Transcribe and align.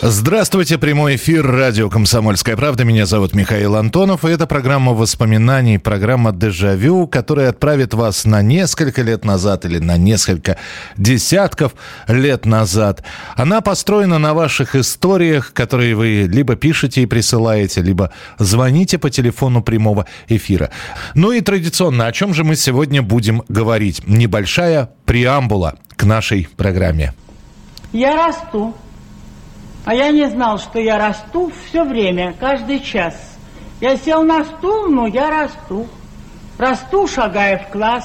Здравствуйте, 0.00 0.78
прямой 0.78 1.16
эфир 1.16 1.44
радио 1.44 1.90
«Комсомольская 1.90 2.56
правда». 2.56 2.84
Меня 2.84 3.04
зовут 3.04 3.34
Михаил 3.34 3.74
Антонов, 3.74 4.24
и 4.24 4.28
это 4.28 4.46
программа 4.46 4.92
воспоминаний, 4.94 5.78
программа 5.78 6.30
«Дежавю», 6.30 7.08
которая 7.08 7.48
отправит 7.48 7.94
вас 7.94 8.24
на 8.24 8.40
несколько 8.40 9.02
лет 9.02 9.24
назад 9.24 9.64
или 9.64 9.80
на 9.80 9.96
несколько 9.96 10.56
десятков 10.96 11.72
лет 12.06 12.46
назад. 12.46 13.02
Она 13.34 13.60
построена 13.60 14.18
на 14.18 14.34
ваших 14.34 14.76
историях, 14.76 15.52
которые 15.52 15.96
вы 15.96 16.28
либо 16.30 16.54
пишете 16.54 17.02
и 17.02 17.06
присылаете, 17.06 17.82
либо 17.82 18.12
звоните 18.38 18.98
по 18.98 19.10
телефону 19.10 19.64
прямого 19.64 20.06
эфира. 20.28 20.70
Ну 21.16 21.32
и 21.32 21.40
традиционно, 21.40 22.06
о 22.06 22.12
чем 22.12 22.34
же 22.34 22.44
мы 22.44 22.54
сегодня 22.54 23.02
будем 23.02 23.42
говорить? 23.48 24.06
Небольшая 24.06 24.90
преамбула 25.06 25.74
к 25.96 26.04
нашей 26.04 26.48
программе. 26.56 27.14
Я 27.92 28.14
расту. 28.14 28.76
А 29.88 29.94
я 29.94 30.10
не 30.10 30.28
знал, 30.28 30.58
что 30.58 30.78
я 30.78 30.98
расту 30.98 31.50
все 31.64 31.82
время, 31.82 32.34
каждый 32.38 32.80
час. 32.80 33.14
Я 33.80 33.96
сел 33.96 34.22
на 34.22 34.44
стул, 34.44 34.88
но 34.88 35.06
я 35.06 35.30
расту. 35.30 35.88
Расту, 36.58 37.06
шагая 37.06 37.56
в 37.56 37.72
класс. 37.72 38.04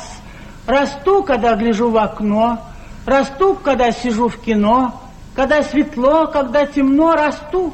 Расту, 0.65 1.23
когда 1.23 1.55
гляжу 1.55 1.89
в 1.89 1.97
окно. 1.97 2.61
Расту, 3.05 3.55
когда 3.55 3.91
сижу 3.91 4.29
в 4.29 4.37
кино. 4.39 5.01
Когда 5.35 5.61
светло, 5.61 6.27
когда 6.27 6.65
темно, 6.65 7.15
расту. 7.15 7.73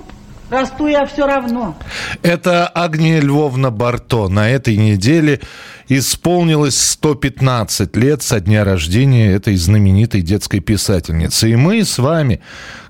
Расту 0.50 0.88
я 0.88 1.06
все 1.06 1.28
равно. 1.28 1.76
Это 2.24 2.66
Агния 2.66 3.22
Львовна 3.22 3.70
Барто. 3.70 4.28
На 4.28 4.50
этой 4.50 4.76
неделе 4.76 5.40
исполнилось 5.90 6.80
115 6.80 7.96
лет 7.96 8.22
со 8.22 8.40
дня 8.40 8.64
рождения 8.64 9.32
этой 9.32 9.56
знаменитой 9.56 10.22
детской 10.22 10.60
писательницы. 10.60 11.50
И 11.50 11.56
мы 11.56 11.84
с 11.84 11.98
вами 11.98 12.42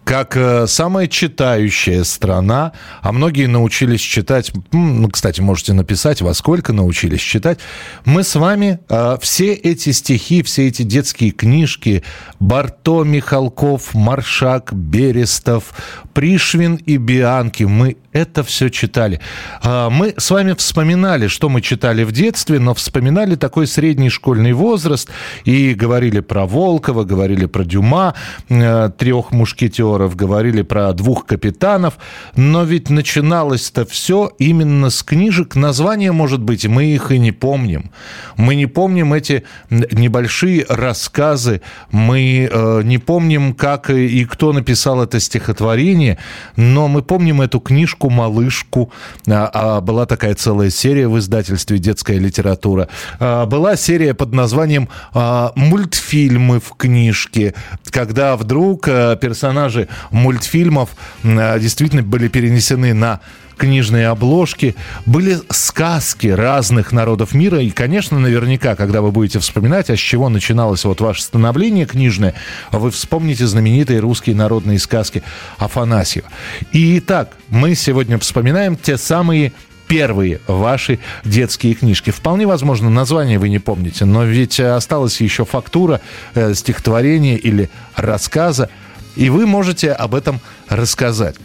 как 0.09 0.36
э, 0.36 0.66
самая 0.66 1.08
читающая 1.08 2.03
страна, 2.03 2.72
а 3.02 3.11
многие 3.11 3.45
научились 3.45 4.02
читать, 4.02 4.52
ну, 4.72 5.08
кстати, 5.08 5.39
можете 5.39 5.73
написать, 5.73 6.22
во 6.22 6.33
сколько 6.33 6.73
научились 6.73 7.22
читать, 7.22 7.59
мы 8.06 8.23
с 8.23 8.33
вами 8.33 8.80
э, 8.89 9.17
все 9.22 9.53
эти 9.53 9.91
стихи, 9.91 10.41
все 10.41 10.67
эти 10.67 10.81
детские 10.81 11.30
книжки, 11.30 12.03
Барто, 12.39 13.03
Михалков, 13.03 13.94
Маршак, 13.94 14.73
Берестов, 14.73 15.73
Пришвин 16.13 16.75
и 16.75 16.97
Бианки, 16.97 17.63
мы 17.66 17.97
это 18.11 18.44
все 18.44 18.69
читали. 18.69 19.22
А, 19.61 19.89
Мы 19.89 20.16
с 20.17 20.31
вами 20.31 20.53
вспоминали, 20.53 21.28
что 21.28 21.50
мы 21.50 21.61
читали 21.61 22.03
в 22.03 22.11
детстве, 22.11 22.59
но 22.59 22.73
вспоминали 22.73 22.88
такой 23.35 23.67
средний 23.67 24.09
школьный 24.09 24.53
возраст 24.53 25.09
и 25.45 25.73
говорили 25.73 26.19
про 26.19 26.45
Волкова, 26.45 27.03
говорили 27.03 27.45
про 27.45 27.63
Дюма, 27.63 28.13
э, 28.49 28.91
трех 28.97 29.31
мушкетеров, 29.31 30.15
говорили 30.15 30.61
про 30.61 30.93
двух 30.93 31.25
капитанов, 31.25 31.97
но 32.35 32.63
ведь 32.63 32.89
начиналось-то 32.89 33.85
все 33.85 34.31
именно 34.37 34.89
с 34.89 35.01
книжек. 35.03 35.55
Названия, 35.55 36.11
может 36.11 36.41
быть, 36.41 36.65
мы 36.67 36.85
их 36.85 37.11
и 37.11 37.19
не 37.19 37.31
помним. 37.31 37.91
Мы 38.37 38.55
не 38.55 38.65
помним 38.65 39.13
эти 39.13 39.43
небольшие 39.69 40.65
рассказы, 40.67 41.61
мы 41.91 42.49
э, 42.51 42.81
не 42.83 42.97
помним, 42.97 43.53
как 43.53 43.89
и 43.89 44.19
и 44.19 44.25
кто 44.25 44.53
написал 44.53 45.01
это 45.01 45.19
стихотворение, 45.19 46.17
но 46.55 46.87
мы 46.87 47.01
помним 47.01 47.41
эту 47.41 47.59
книжку 47.59 48.09
«Малышку». 48.09 48.91
А, 49.28 49.49
а, 49.53 49.81
Была 49.81 50.05
такая 50.05 50.35
целая 50.35 50.69
серия 50.69 51.07
в 51.07 51.17
издательстве 51.17 51.78
«Детская 51.78 52.17
литература». 52.19 52.78
А, 53.19 53.45
Была 53.45 53.75
серия 53.75 54.13
под 54.13 54.34
названием 54.34 54.88
а, 55.13 55.51
«Мультфильмы 55.56 56.59
в 56.59 56.75
книжке», 56.78 57.53
когда 57.90 58.38
вдруг 58.38 58.88
а, 58.88 59.16
персонажи 59.16 59.88
мультфильмов 60.12 60.90
действительно 61.23 62.03
были 62.03 62.28
перенесены 62.28 62.94
на 62.94 63.19
книжные 63.59 64.07
обложки, 64.07 64.75
были 65.06 65.38
сказки 65.51 66.28
разных 66.28 66.91
народов 66.91 67.34
мира. 67.35 67.59
И, 67.59 67.69
конечно, 67.69 68.17
наверняка, 68.17 68.75
когда 68.75 69.01
вы 69.01 69.11
будете 69.11 69.38
вспоминать, 69.40 69.91
а 69.91 69.96
с 69.96 70.00
чего 70.00 70.29
начиналось 70.29 70.85
вот 70.85 71.01
ваше 71.01 71.22
становление 71.22 71.85
книжное, 71.85 72.34
вы 72.72 72.90
вспомните 72.90 73.46
знаменитые 73.46 74.00
русские 74.00 74.35
народные 74.35 74.79
сказки 74.79 75.22
Афанасьева. 75.57 76.28
И 76.72 76.97
итак, 76.97 77.34
мы 77.50 77.75
сегодня 77.75 78.17
вспоминаем 78.17 78.75
те 78.78 78.97
самые 78.97 79.51
первые 79.89 80.39
ваши 80.47 81.00
детские 81.25 81.73
книжки. 81.73 82.11
Вполне 82.11 82.47
возможно, 82.47 82.89
название 82.89 83.39
вы 83.39 83.50
не 83.50 83.59
помните, 83.59 84.05
но 84.05 84.23
ведь 84.23 84.59
осталась 84.59 85.19
еще 85.19 85.44
фактура 85.44 86.00
э, 86.35 86.53
стихотворения 86.53 87.35
или 87.35 87.69
рассказа, 87.95 88.69
и 89.16 89.29
вы 89.29 89.47
можете 89.47 89.91
об 89.91 90.13
этом 90.16 90.39
рассказать. 90.69 91.35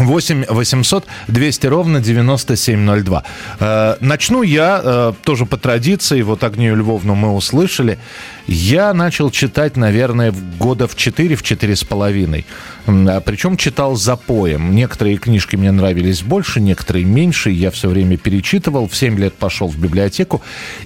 8 0.00 0.46
800 0.48 1.06
200 1.28 1.66
ровно 1.66 2.00
9702. 2.00 3.24
Э, 3.60 3.96
начну 4.00 4.42
я 4.42 4.80
э, 4.82 5.12
тоже 5.24 5.46
по 5.46 5.56
традиции. 5.56 6.22
Вот 6.22 6.42
Агнию 6.42 6.76
Львовну 6.76 7.14
мы 7.14 7.32
услышали. 7.32 7.98
Я 8.46 8.92
начал 8.94 9.30
читать, 9.30 9.76
наверное, 9.76 10.34
года 10.58 10.88
в 10.88 10.96
4, 10.96 11.36
в 11.36 11.42
4 11.42 11.76
с 11.76 11.84
половиной. 11.84 12.46
А 12.86 13.20
Причем 13.20 13.56
читал 13.56 13.94
запоем. 13.94 14.74
Некоторые 14.74 15.18
книжки 15.18 15.56
мне 15.56 15.70
нравились 15.70 16.22
больше, 16.22 16.60
некоторые 16.60 17.04
меньше. 17.04 17.50
Я 17.50 17.70
все 17.70 17.88
время 17.88 18.16
перечитывал. 18.16 18.88
В 18.88 18.96
7 18.96 19.18
лет 19.18 19.34
пошел 19.34 19.68
в 19.68 19.78
библиотеку. 19.78 20.42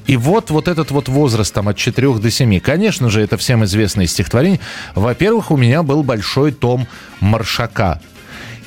И 0.07 0.17
вот, 0.17 0.51
вот 0.51 0.69
этот 0.69 0.91
вот 0.91 1.09
возраст 1.09 1.55
там 1.55 1.69
от 1.69 1.77
4 1.77 2.15
до 2.19 2.31
7. 2.31 2.61
Конечно 2.61 3.09
же, 3.09 3.23
это 3.23 3.37
всем 3.37 3.65
известные 3.65 4.09
стихотворения. 4.09 4.61
Во-первых, 4.95 5.51
у 5.51 5.57
меня 5.57 5.83
был 5.83 6.03
большой 6.03 6.53
том 6.53 6.87
Маршака. 7.21 8.01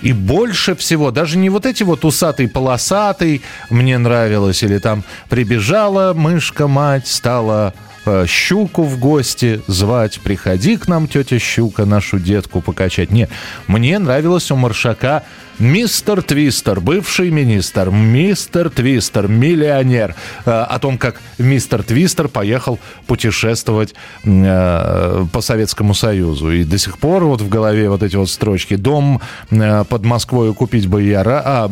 И 0.02 0.13
больше 0.13 0.75
всего, 0.75 1.12
даже 1.12 1.38
не 1.38 1.50
вот 1.50 1.66
эти 1.66 1.84
вот 1.84 2.06
усатый 2.06 2.47
полосатый 2.47 3.41
мне 3.69 3.97
нравилось, 3.97 4.63
или 4.63 4.78
там 4.78 5.03
прибежала 5.30 6.13
мышка-мать, 6.13 7.08
стала 7.08 7.74
э, 8.06 8.25
щуку 8.28 8.84
в 8.84 9.00
гости 9.00 9.62
звать, 9.68 10.19
приходи 10.19 10.78
к 10.78 10.88
нам, 10.88 11.07
тетя 11.07 11.40
щука, 11.40 11.86
нашу 11.86 12.19
детку 12.19 12.62
покачать. 12.62 13.12
Нет, 13.12 13.30
мне 13.68 13.97
нравилось 14.00 14.52
у 14.52 14.56
Маршака 14.56 15.24
Мистер 15.59 16.22
Твистер, 16.22 16.79
бывший 16.79 17.31
министр, 17.31 17.90
мистер 17.90 18.69
Твистер, 18.69 19.28
миллионер. 19.28 20.13
Э, 20.45 20.51
О 20.51 20.78
том, 20.78 21.00
как 21.00 21.19
мистер 21.40 21.81
Твистер 21.81 22.28
поехал 22.28 22.78
путешествовать 23.07 23.95
э, 24.23 25.25
по 25.31 25.41
Советскому 25.41 25.95
Союзу. 25.95 26.51
И 26.51 26.63
до 26.63 26.78
сих 26.78 27.00
пор 27.00 27.23
вот 27.23 27.41
в 27.41 27.50
голове 27.50 27.90
вот 27.90 28.03
эти 28.03 28.16
вот 28.16 28.29
строчки. 28.29 28.75
Дом 28.75 29.19
э, 29.50 29.84
под 29.90 30.06
Москвой 30.06 30.53
купить 30.53 30.85
бы 30.85 31.01
я 31.01 31.23
рад. 31.23 31.44
А, 31.44 31.68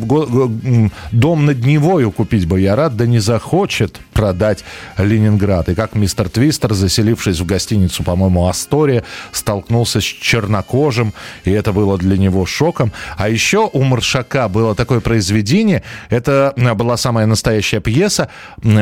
дом 1.12 1.46
над 1.46 1.64
Невою 1.64 2.12
купить 2.12 2.48
бы 2.48 2.60
я 2.60 2.76
рад, 2.76 2.98
да 2.98 3.06
не 3.06 3.20
захочет 3.20 4.00
продать 4.14 4.64
Ленинград. 4.98 5.70
И 5.70 5.76
как 5.76 5.94
мистер 5.94 6.30
Твистер, 6.30 6.74
заселившись 6.74 7.40
в 7.40 7.46
гостиницу, 7.46 8.02
по-моему, 8.02 8.48
Астория, 8.48 9.04
столкнулся 9.32 10.02
с 10.02 10.04
чернокожим, 10.04 11.14
и 11.44 11.52
это 11.52 11.72
было 11.72 12.00
для 12.00 12.18
него 12.18 12.48
шоком. 12.48 12.92
А 13.16 13.30
еще 13.30 13.70
у 13.76 13.84
Маршака 13.84 14.48
было 14.48 14.74
такое 14.74 15.02
произведение, 15.02 15.84
это 16.10 16.54
э, 16.56 16.74
была 16.74 16.98
самая 16.98 17.26
настоящая 17.26 17.82
пьеса, 17.82 18.30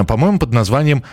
по-моему, 0.08 0.40
под 0.40 0.54
названием 0.54 1.04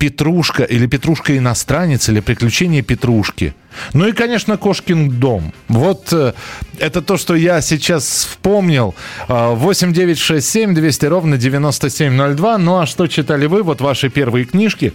Петрушка 0.00 0.64
или 0.64 0.86
Петрушка 0.86 1.36
иностранец 1.36 2.08
или 2.08 2.20
Приключения 2.20 2.82
Петрушки. 2.82 3.54
Ну 3.92 4.08
и, 4.08 4.12
конечно, 4.12 4.56
Кошкин 4.56 5.10
дом. 5.20 5.52
Вот 5.68 6.08
э, 6.12 6.32
это 6.78 7.02
то, 7.02 7.16
что 7.16 7.34
я 7.34 7.60
сейчас 7.60 8.04
вспомнил. 8.04 8.94
Э, 9.28 9.54
8967 9.54 10.74
200 10.74 11.06
ровно 11.06 11.36
9702. 11.36 12.58
Ну 12.58 12.78
а 12.78 12.86
что 12.86 13.06
читали 13.08 13.46
вы? 13.46 13.62
Вот 13.62 13.80
ваши 13.80 14.08
первые 14.08 14.44
книжки. 14.44 14.92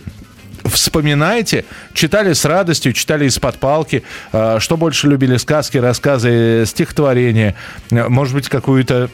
Вспоминайте, 0.66 1.66
читали 1.94 2.34
с 2.34 2.44
радостью, 2.46 2.94
читали 2.94 3.26
из-под 3.26 3.58
палки, 3.58 4.04
Э, 4.36 4.58
что 4.60 4.78
больше 4.78 5.08
любили, 5.08 5.38
сказки, 5.38 5.78
рассказы, 5.78 6.66
стихотворения, 6.66 7.56
может 7.90 8.34
быть, 8.34 8.50
какую-то 8.50 9.10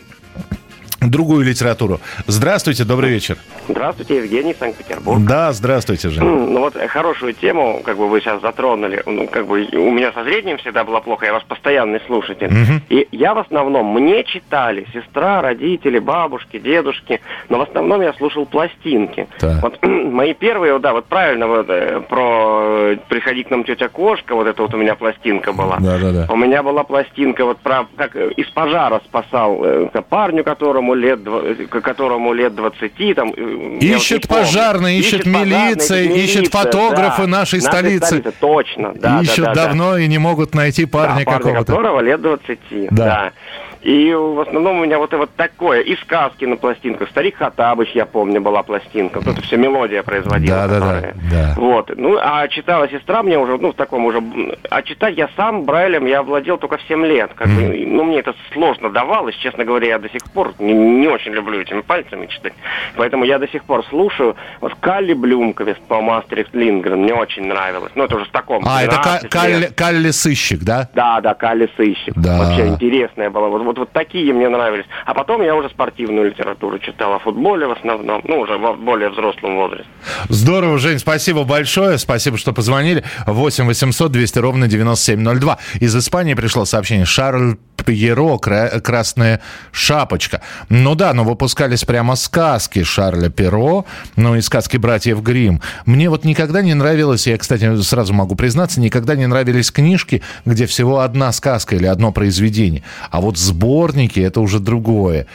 другую 1.09 1.45
литературу. 1.45 1.99
Здравствуйте, 2.27 2.83
добрый 2.83 3.09
вечер. 3.09 3.37
Здравствуйте, 3.67 4.17
Евгений, 4.17 4.55
Санкт-Петербург. 4.57 5.21
Да, 5.25 5.51
здравствуйте, 5.51 6.09
Жень. 6.09 6.23
Ну 6.23 6.59
вот 6.59 6.75
э, 6.75 6.87
хорошую 6.87 7.33
тему, 7.33 7.81
как 7.83 7.97
бы 7.97 8.07
вы 8.07 8.21
сейчас 8.21 8.41
затронули. 8.41 9.01
Ну, 9.05 9.27
как 9.27 9.47
бы 9.47 9.67
у 9.73 9.91
меня 9.91 10.11
со 10.13 10.23
зрением 10.23 10.57
всегда 10.57 10.83
было 10.83 10.99
плохо, 10.99 11.25
я 11.25 11.33
ваш 11.33 11.43
постоянный 11.45 12.01
слушатель. 12.05 12.49
Мгм. 12.49 12.81
И 12.89 13.07
я 13.11 13.33
в 13.33 13.39
основном, 13.39 13.87
мне 13.93 14.23
читали 14.23 14.85
сестра, 14.93 15.41
родители, 15.41 15.97
бабушки, 15.99 16.59
дедушки, 16.59 17.19
но 17.49 17.57
в 17.57 17.61
основном 17.61 18.01
я 18.01 18.13
слушал 18.13 18.45
пластинки. 18.45 19.27
Так. 19.39 19.61
Вот 19.63 19.79
мои 19.85 20.33
первые, 20.33 20.77
да, 20.79 20.93
вот 20.93 21.05
правильно 21.05 21.47
вот 21.47 21.67
э, 21.69 22.01
про 22.07 22.91
э, 22.91 22.97
«Приходи 23.09 23.43
к 23.43 23.49
нам, 23.49 23.63
тетя 23.63 23.89
Кошка», 23.89 24.35
вот 24.35 24.45
это 24.47 24.61
вот 24.61 24.73
у 24.73 24.77
меня 24.77 24.95
пластинка 24.95 25.51
была. 25.51 25.77
Да-да-да. 25.79 26.27
У 26.31 26.35
меня 26.35 26.61
была 26.61 26.83
пластинка 26.83 27.45
вот 27.45 27.57
про 27.57 27.87
как 27.95 28.15
из 28.15 28.47
пожара 28.51 29.01
спасал 29.05 29.65
парню, 30.09 30.43
которому 30.43 30.90
лет 30.93 31.19
дв- 31.19 31.67
э, 31.71 31.79
которому 31.81 32.33
лет 32.33 32.55
20 32.55 33.13
там. 33.15 33.33
э, 33.35 33.77
Ищет 33.81 34.27
пожарный, 34.27 34.97
ищет 34.97 35.25
милиция, 35.25 36.03
ищет 36.03 36.47
фотографы 36.47 37.27
нашей 37.27 37.61
столицы. 37.61 38.21
Точно, 38.39 38.93
да. 38.95 39.19
Ищут 39.21 39.45
да, 39.45 39.45
да, 39.45 39.53
да. 39.53 39.65
давно 39.67 39.97
и 39.97 40.07
не 40.07 40.17
могут 40.17 40.53
найти 40.55 40.85
парня 40.85 41.23
Да, 41.25 41.31
какого-то. 41.31 41.65
которого 41.65 41.99
лет 42.01 42.21
20. 42.21 42.59
Да. 42.91 43.05
Да. 43.05 43.31
И 43.81 44.13
в 44.13 44.39
основном 44.41 44.79
у 44.79 44.85
меня 44.85 44.99
вот, 44.99 45.11
вот 45.13 45.31
такое. 45.35 45.81
И 45.81 45.95
сказки 45.97 46.45
на 46.45 46.55
пластинках. 46.55 47.09
Старик 47.09 47.37
Хатабыч, 47.37 47.89
я 47.93 48.05
помню, 48.05 48.39
была 48.41 48.61
пластинка. 48.63 49.19
Вот 49.19 49.27
это 49.27 49.41
все 49.41 49.57
мелодия 49.57 50.03
производила. 50.03 50.67
Да-да-да, 50.67 50.79
которая. 50.79 51.15
да. 51.31 51.53
Вот. 51.57 51.91
Ну, 51.95 52.17
а 52.21 52.47
читала 52.47 52.87
сестра 52.89 53.23
мне 53.23 53.39
уже, 53.39 53.57
ну, 53.57 53.71
в 53.71 53.75
таком 53.75 54.05
уже... 54.05 54.21
А 54.69 54.81
читать 54.83 55.17
я 55.17 55.29
сам 55.35 55.65
Брайлем 55.65 56.05
я 56.05 56.21
владел 56.21 56.57
только 56.57 56.77
в 56.77 56.81
7 56.83 57.05
лет. 57.05 57.31
Как 57.35 57.47
бы, 57.47 57.85
ну, 57.87 58.03
мне 58.03 58.19
это 58.19 58.35
сложно 58.53 58.89
давалось. 58.89 59.35
Честно 59.37 59.65
говоря, 59.65 59.87
я 59.87 59.99
до 59.99 60.09
сих 60.09 60.23
пор 60.31 60.53
не, 60.59 60.73
не 60.73 61.07
очень 61.07 61.31
люблю 61.31 61.59
этими 61.59 61.81
пальцами 61.81 62.27
читать. 62.27 62.53
Поэтому 62.95 63.23
я 63.23 63.39
до 63.39 63.47
сих 63.47 63.63
пор 63.63 63.83
слушаю. 63.89 64.35
Вот 64.59 64.75
Калли 64.79 65.13
Блюмквист 65.13 65.81
по 65.87 66.01
Астерикс 66.17 66.49
Лингрен 66.53 66.99
мне 67.01 67.13
очень 67.13 67.47
нравилось. 67.47 67.91
Ну, 67.95 68.03
это 68.03 68.15
уже 68.15 68.25
в 68.25 68.31
таком... 68.31 68.63
А, 68.67 68.83
это 68.83 68.97
Ка- 68.97 69.01
12 69.21 69.23
лет. 69.23 69.31
Калли, 69.31 69.65
Калли 69.75 70.11
сыщик, 70.11 70.59
да? 70.63 70.89
Да, 70.93 71.19
да, 71.21 71.33
Калли 71.33 71.69
сыщик. 71.77 72.13
Да. 72.15 72.37
Вообще 72.37 72.67
интересная 72.67 73.29
была. 73.29 73.47
Вот, 73.47 73.70
вот, 73.71 73.79
вот 73.79 73.91
такие 73.91 74.33
мне 74.33 74.49
нравились. 74.49 74.85
А 75.05 75.13
потом 75.13 75.41
я 75.41 75.55
уже 75.55 75.69
спортивную 75.69 76.29
литературу 76.29 76.77
читал 76.79 77.13
о 77.13 77.19
футболе 77.19 77.67
в 77.67 77.71
основном, 77.71 78.21
ну, 78.25 78.39
уже 78.39 78.57
в 78.57 78.75
более 78.77 79.09
взрослом 79.09 79.55
возрасте. 79.55 79.87
Здорово, 80.29 80.77
Жень, 80.77 80.99
спасибо 80.99 81.43
большое. 81.43 81.97
Спасибо, 81.97 82.37
что 82.37 82.53
позвонили. 82.53 83.03
8 83.25 83.65
800 83.65 84.11
200 84.11 84.39
ровно 84.39 84.67
9702. 84.67 85.57
Из 85.79 85.95
Испании 85.95 86.33
пришло 86.33 86.65
сообщение. 86.65 87.05
Шарль 87.05 87.55
Пьеро, 87.85 88.37
кра- 88.37 88.79
красная 88.79 89.41
шапочка. 89.71 90.41
Ну 90.69 90.93
да, 90.95 91.13
но 91.13 91.23
выпускались 91.23 91.83
прямо 91.83 92.15
сказки 92.15 92.83
Шарля 92.83 93.29
Перо, 93.29 93.85
ну 94.15 94.35
и 94.35 94.41
сказки 94.41 94.77
братьев 94.77 95.21
Грим. 95.23 95.61
Мне 95.85 96.09
вот 96.09 96.23
никогда 96.23 96.61
не 96.61 96.73
нравилось, 96.75 97.25
я, 97.25 97.37
кстати, 97.37 97.81
сразу 97.81 98.13
могу 98.13 98.35
признаться, 98.35 98.79
никогда 98.79 99.15
не 99.15 99.25
нравились 99.25 99.71
книжки, 99.71 100.21
где 100.45 100.67
всего 100.67 100.99
одна 100.99 101.31
сказка 101.31 101.75
или 101.75 101.85
одно 101.87 102.11
произведение. 102.11 102.83
А 103.09 103.19
вот 103.19 103.37
сборники 103.61 104.19
это 104.19 104.41
уже 104.41 104.59
другое. 104.59 105.27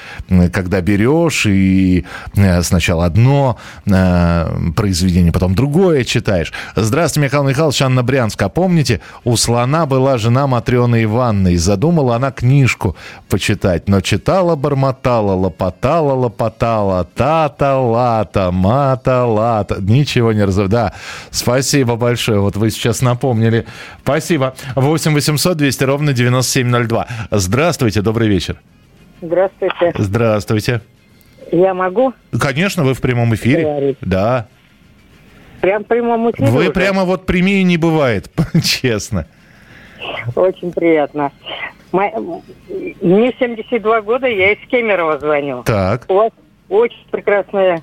Когда 0.52 0.80
берешь 0.80 1.46
и 1.46 2.04
э, 2.34 2.62
сначала 2.62 3.04
одно 3.04 3.56
э, 3.86 4.72
произведение, 4.74 5.32
потом 5.32 5.54
другое 5.54 6.04
читаешь. 6.04 6.52
Здравствуйте, 6.74 7.26
Михаил 7.26 7.44
Михайлович, 7.44 7.82
Анна 7.82 8.02
Брянск. 8.02 8.42
А 8.42 8.48
помните, 8.48 9.00
у 9.24 9.36
слона 9.36 9.86
была 9.86 10.18
жена 10.18 10.46
Матрены 10.48 11.04
Ивановны, 11.04 11.56
задумала 11.56 12.16
она 12.16 12.32
книжку 12.32 12.96
почитать, 13.28 13.88
но 13.88 14.00
читала, 14.00 14.56
бормотала, 14.56 15.32
лопотала, 15.32 16.14
лопотала, 16.14 17.04
та-та-лата, 17.04 18.50
мата-лата. 18.50 19.76
Ничего 19.80 20.32
не 20.32 20.44
раз... 20.44 20.56
Да, 20.56 20.92
спасибо 21.30 21.94
большое. 21.96 22.40
Вот 22.40 22.56
вы 22.56 22.70
сейчас 22.70 23.02
напомнили. 23.02 23.66
Спасибо. 24.02 24.54
8 24.74 25.14
800 25.14 25.56
200 25.56 25.84
ровно 25.84 26.12
9702. 26.12 27.06
Здравствуйте, 27.30 28.02
добрый 28.02 28.15
вечер. 28.24 28.56
Здравствуйте. 29.20 29.92
Здравствуйте. 29.98 30.80
Я 31.52 31.74
могу 31.74 32.12
Конечно, 32.38 32.82
вы 32.84 32.94
в 32.94 33.00
прямом 33.00 33.34
эфире. 33.34 33.62
Говорить. 33.62 33.98
Да. 34.00 34.48
прям 35.60 35.84
в 35.84 35.86
прямом 35.86 36.30
эфире 36.30 36.48
Вы 36.50 36.60
уже? 36.62 36.72
прямо 36.72 37.04
вот 37.04 37.24
прямее 37.26 37.62
не 37.62 37.76
бывает, 37.76 38.30
честно. 38.64 39.26
Очень 40.34 40.72
приятно. 40.72 41.32
Мо- 41.92 42.42
Мне 43.00 43.32
72 43.38 44.00
года, 44.02 44.26
я 44.26 44.52
из 44.52 44.58
Кемерово 44.68 45.18
звоню. 45.18 45.62
Так. 45.62 46.04
У 46.08 46.14
вас 46.14 46.32
очень 46.68 47.06
прекрасная 47.10 47.80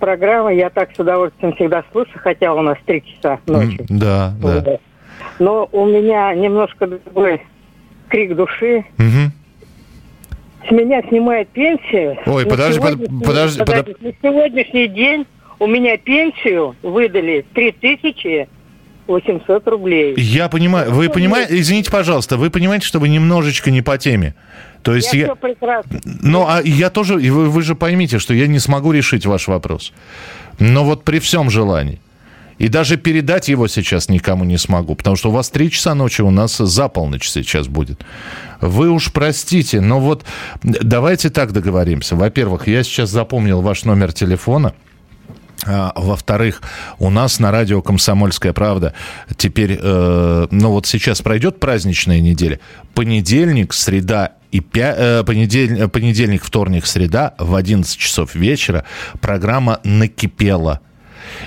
программа, 0.00 0.52
я 0.52 0.68
так 0.68 0.94
с 0.94 0.98
удовольствием 0.98 1.54
всегда 1.54 1.84
слушаю, 1.92 2.18
хотя 2.22 2.52
у 2.52 2.60
нас 2.60 2.76
3 2.86 3.02
часа 3.04 3.38
ночи. 3.46 3.78
Да, 3.88 4.34
да. 4.42 4.60
Вот. 4.64 4.80
Но 5.38 5.68
у 5.72 5.86
меня 5.86 6.34
немножко 6.34 6.86
другой 6.88 7.40
крик 8.08 8.34
души. 8.36 8.84
Мгм. 8.98 9.32
С 10.68 10.70
меня 10.70 11.02
снимают 11.08 11.48
пенсию. 11.50 12.16
Ой, 12.26 12.46
подожди, 12.46 12.80
сегодняшний- 12.80 13.24
подожди, 13.24 13.60
подо- 13.60 13.82
подожди, 13.84 13.94
На 14.00 14.12
сегодняшний 14.22 14.88
день 14.88 15.26
у 15.58 15.66
меня 15.66 15.96
пенсию 15.98 16.74
выдали 16.82 17.44
3800 17.54 19.68
рублей. 19.68 20.14
Я 20.16 20.48
понимаю, 20.48 20.90
вы 20.92 21.08
понимаете, 21.10 21.58
извините, 21.58 21.90
пожалуйста, 21.90 22.36
вы 22.38 22.50
понимаете, 22.50 22.86
что 22.86 22.98
вы 22.98 23.08
немножечко 23.08 23.70
не 23.70 23.82
по 23.82 23.98
теме. 23.98 24.34
То 24.82 24.94
есть 24.94 25.12
Я 25.14 25.26
я... 25.26 25.34
прекрасно. 25.34 26.00
Ну, 26.04 26.46
а 26.48 26.60
я 26.62 26.90
тоже, 26.90 27.14
вы, 27.14 27.48
вы 27.48 27.62
же 27.62 27.74
поймите, 27.74 28.18
что 28.18 28.34
я 28.34 28.46
не 28.46 28.58
смогу 28.58 28.92
решить 28.92 29.24
ваш 29.26 29.48
вопрос. 29.48 29.92
Но 30.58 30.84
вот 30.84 31.04
при 31.04 31.18
всем 31.18 31.50
желании. 31.50 32.00
И 32.58 32.68
даже 32.68 32.96
передать 32.96 33.48
его 33.48 33.66
сейчас 33.68 34.08
никому 34.08 34.44
не 34.44 34.58
смогу, 34.58 34.94
потому 34.94 35.16
что 35.16 35.30
у 35.30 35.32
вас 35.32 35.50
три 35.50 35.70
часа 35.70 35.94
ночи, 35.94 36.22
у 36.22 36.30
нас 36.30 36.56
за 36.56 36.88
полночь 36.88 37.28
сейчас 37.28 37.66
будет. 37.66 38.04
Вы 38.60 38.90
уж 38.90 39.12
простите, 39.12 39.80
но 39.80 40.00
вот 40.00 40.24
давайте 40.62 41.30
так 41.30 41.52
договоримся. 41.52 42.16
Во-первых, 42.16 42.68
я 42.68 42.82
сейчас 42.84 43.10
запомнил 43.10 43.60
ваш 43.60 43.84
номер 43.84 44.12
телефона. 44.12 44.72
А, 45.66 45.92
Во-вторых, 45.96 46.62
у 46.98 47.10
нас 47.10 47.38
на 47.40 47.50
радио 47.50 47.80
«Комсомольская 47.82 48.52
правда» 48.52 48.92
теперь, 49.36 49.78
э, 49.80 50.46
ну 50.50 50.70
вот 50.70 50.86
сейчас 50.86 51.22
пройдет 51.22 51.58
праздничная 51.58 52.20
неделя. 52.20 52.60
Понедельник, 52.94 53.72
среда 53.72 54.32
и 54.50 54.60
пя... 54.60 54.94
э, 54.96 55.22
понедель- 55.24 55.88
понедельник, 55.88 56.44
вторник, 56.44 56.86
среда 56.86 57.34
в 57.38 57.54
11 57.54 57.98
часов 57.98 58.34
вечера 58.34 58.84
программа 59.20 59.80
«Накипела». 59.84 60.80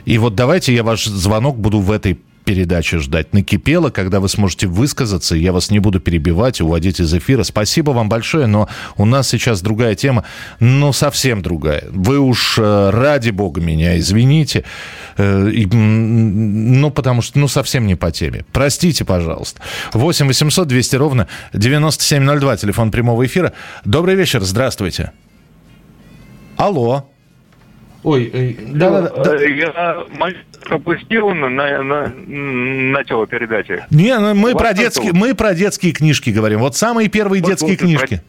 И 0.05 0.17
вот 0.17 0.35
давайте 0.35 0.73
я 0.73 0.83
ваш 0.83 1.05
звонок 1.05 1.57
буду 1.57 1.79
в 1.79 1.91
этой 1.91 2.19
передаче 2.47 2.99
ждать. 2.99 3.33
Накипело, 3.33 3.89
когда 3.89 4.21
вы 4.21 4.29
сможете 4.29 4.67
высказаться, 4.67 5.35
я 5.35 5.51
вас 5.51 5.69
не 5.69 5.79
буду 5.79 5.99
перебивать, 5.99 6.61
уводить 6.61 7.01
из 7.01 7.13
эфира. 7.13 7.43
Спасибо 7.43 7.91
вам 7.91 8.07
большое, 8.07 8.47
но 8.47 8.69
у 8.95 9.03
нас 9.03 9.27
сейчас 9.27 9.61
другая 9.61 9.95
тема, 9.95 10.23
ну, 10.61 10.93
совсем 10.93 11.41
другая. 11.41 11.83
Вы 11.89 12.19
уж 12.19 12.57
э, 12.57 12.89
ради 12.89 13.31
бога 13.31 13.59
меня 13.59 13.99
извините, 13.99 14.63
э, 15.17 15.51
ну, 15.73 16.89
потому 16.89 17.21
что, 17.21 17.37
ну, 17.37 17.49
совсем 17.49 17.85
не 17.85 17.95
по 17.95 18.11
теме. 18.13 18.45
Простите, 18.53 19.03
пожалуйста. 19.03 19.59
8 19.91 20.27
800 20.27 20.69
200 20.69 20.95
ровно 20.95 21.27
9702, 21.51 22.55
телефон 22.55 22.91
прямого 22.91 23.25
эфира. 23.25 23.51
Добрый 23.83 24.15
вечер, 24.15 24.41
здравствуйте. 24.41 25.11
Алло. 26.55 27.09
Ой, 28.07 28.57
да-да-да. 28.73 29.35
Э, 29.35 29.51
Я 29.53 30.05
маленько 30.17 30.41
пропустил 30.63 31.29
на, 31.31 31.49
на, 31.49 31.83
на, 31.83 32.07
начало 32.07 33.27
передачи. 33.27 33.83
Не, 33.91 34.17
ну, 34.17 34.33
мы 34.33 34.53
Вас 34.53 34.61
про 34.61 34.73
детские, 34.73 35.11
зовут? 35.11 35.19
мы 35.19 35.35
про 35.35 35.53
детские 35.53 35.91
книжки 35.91 36.29
говорим. 36.29 36.61
Вот 36.61 36.77
самые 36.77 37.09
первые 37.09 37.41
Вот, 37.41 37.49
детские 37.49 37.71
вот, 37.71 37.79
книжки. 37.79 38.21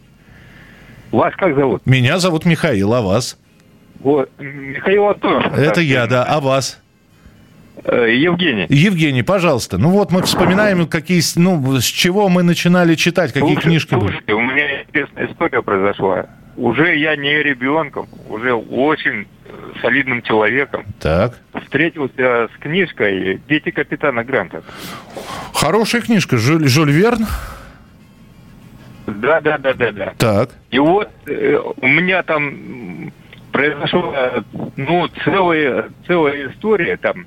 Вас 1.13 1.33
как 1.37 1.55
зовут? 1.55 1.87
Меня 1.87 2.19
зовут 2.19 2.45
Михаил, 2.45 2.93
а 2.93 3.03
вас? 3.03 3.39
Вот, 4.01 4.29
Михаил 4.41 5.11
Антонов. 5.11 5.57
Это 5.57 5.81
я, 5.81 6.09
да. 6.09 6.25
А 6.25 6.41
вас? 6.41 6.83
Э, 7.85 8.13
Евгений. 8.13 8.67
Евгений, 8.69 9.23
пожалуйста. 9.23 9.79
Ну 9.79 9.91
вот 9.91 10.11
мы 10.11 10.23
вспоминаем, 10.23 10.89
какие, 10.89 11.23
ну, 11.37 11.77
с 11.77 11.85
чего 11.85 12.29
мы 12.29 12.43
начинали 12.43 12.97
читать, 12.97 13.33
какие 13.33 13.55
Слушайте, 13.55 13.69
книжки 13.69 13.95
были. 13.95 14.09
Слушайте, 14.11 14.35
у 14.35 14.41
меня 14.41 14.83
интересная 14.83 15.27
история 15.31 15.63
произошла. 15.63 16.27
Уже 16.57 16.97
я 16.97 17.15
не 17.15 17.41
ребенком, 17.45 18.09
уже 18.29 18.53
очень 18.53 19.29
солидным 19.81 20.23
человеком. 20.23 20.85
Так. 21.01 21.39
Встретился 21.63 22.49
с 22.55 22.59
книжкой 22.61 23.41
«Дети 23.49 23.71
капитана 23.71 24.25
Гранта». 24.25 24.63
Хорошая 25.55 26.03
книжка. 26.03 26.37
Жюль, 26.37 26.69
Жюль 26.69 26.91
Верн. 26.91 27.27
Да, 29.07 29.41
да, 29.41 29.59
да, 29.59 29.73
да, 29.73 29.93
да. 29.93 30.15
Так. 30.19 30.51
И 30.71 30.79
вот 30.79 31.11
э, 31.27 31.59
у 31.81 31.87
меня 31.87 32.23
там 32.23 33.13
произошла, 33.53 34.45
ну, 34.77 35.09
целая, 35.25 35.91
целая 36.07 36.51
история 36.51 36.97
там. 36.97 37.27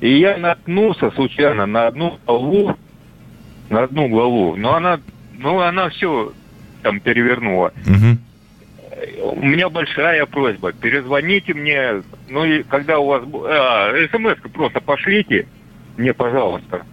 И 0.00 0.18
я 0.18 0.36
наткнулся 0.36 1.10
случайно 1.12 1.66
на 1.66 1.86
одну 1.86 2.18
главу, 2.26 2.76
на 3.68 3.84
одну 3.84 4.08
главу, 4.08 4.56
но 4.56 4.74
она, 4.74 5.00
ну, 5.38 5.60
она 5.60 5.90
все 5.90 6.32
там 6.82 6.98
перевернула. 7.00 7.72
Мгм. 7.86 8.18
У 9.42 9.46
меня 9.46 9.68
большая 9.68 10.24
просьба. 10.24 10.72
Перезвоните 10.72 11.52
мне, 11.52 12.02
ну 12.28 12.44
и 12.44 12.62
когда 12.62 13.00
у 13.00 13.06
вас... 13.06 13.24
А, 13.44 13.92
смс 14.12 14.38
просто 14.52 14.80
пошлите 14.80 15.48
мне, 15.96 16.14
пожалуйста. 16.14 16.86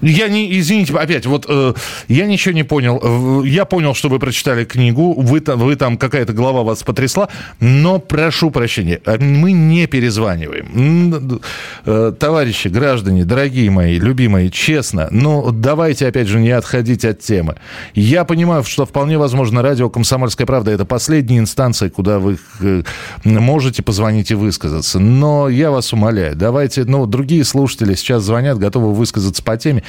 Я 0.00 0.28
не, 0.28 0.58
извините, 0.58 0.94
опять, 0.94 1.26
вот 1.26 1.46
э, 1.48 1.74
я 2.08 2.26
ничего 2.26 2.54
не 2.54 2.62
понял. 2.62 3.42
Я 3.42 3.64
понял, 3.64 3.94
что 3.94 4.08
вы 4.08 4.18
прочитали 4.18 4.64
книгу, 4.64 5.14
вы, 5.14 5.40
там, 5.40 5.58
вы 5.58 5.74
там 5.76 5.98
какая-то 5.98 6.32
голова 6.32 6.62
вас 6.62 6.82
потрясла, 6.82 7.28
но 7.60 7.98
прошу 7.98 8.50
прощения, 8.50 9.00
э, 9.04 9.18
мы 9.18 9.52
не 9.52 9.86
перезваниваем. 9.86 11.40
Э, 11.84 12.12
товарищи, 12.18 12.68
граждане, 12.68 13.24
дорогие 13.24 13.70
мои, 13.70 13.98
любимые, 13.98 14.50
честно, 14.50 15.08
ну 15.10 15.50
давайте, 15.50 16.06
опять 16.06 16.28
же, 16.28 16.38
не 16.38 16.50
отходить 16.50 17.04
от 17.04 17.20
темы. 17.20 17.56
Я 17.94 18.24
понимаю, 18.24 18.62
что 18.64 18.86
вполне 18.86 19.18
возможно 19.18 19.62
радио 19.62 19.90
«Комсомольская 19.90 20.46
правда» 20.46 20.70
это 20.70 20.84
последняя 20.84 21.38
инстанция, 21.38 21.90
куда 21.90 22.20
вы 22.20 22.38
э, 22.60 22.82
можете 23.24 23.82
позвонить 23.82 24.30
и 24.30 24.34
высказаться. 24.34 25.00
Но 25.00 25.48
я 25.48 25.70
вас 25.70 25.92
умоляю, 25.92 26.36
давайте, 26.36 26.84
ну, 26.84 27.06
другие 27.06 27.44
слушатели 27.44 27.94
сейчас 27.94 28.22
звонят, 28.22 28.58
готовы 28.58 28.94
высказаться 28.94 29.42
по 29.42 29.56
теме. 29.56 29.82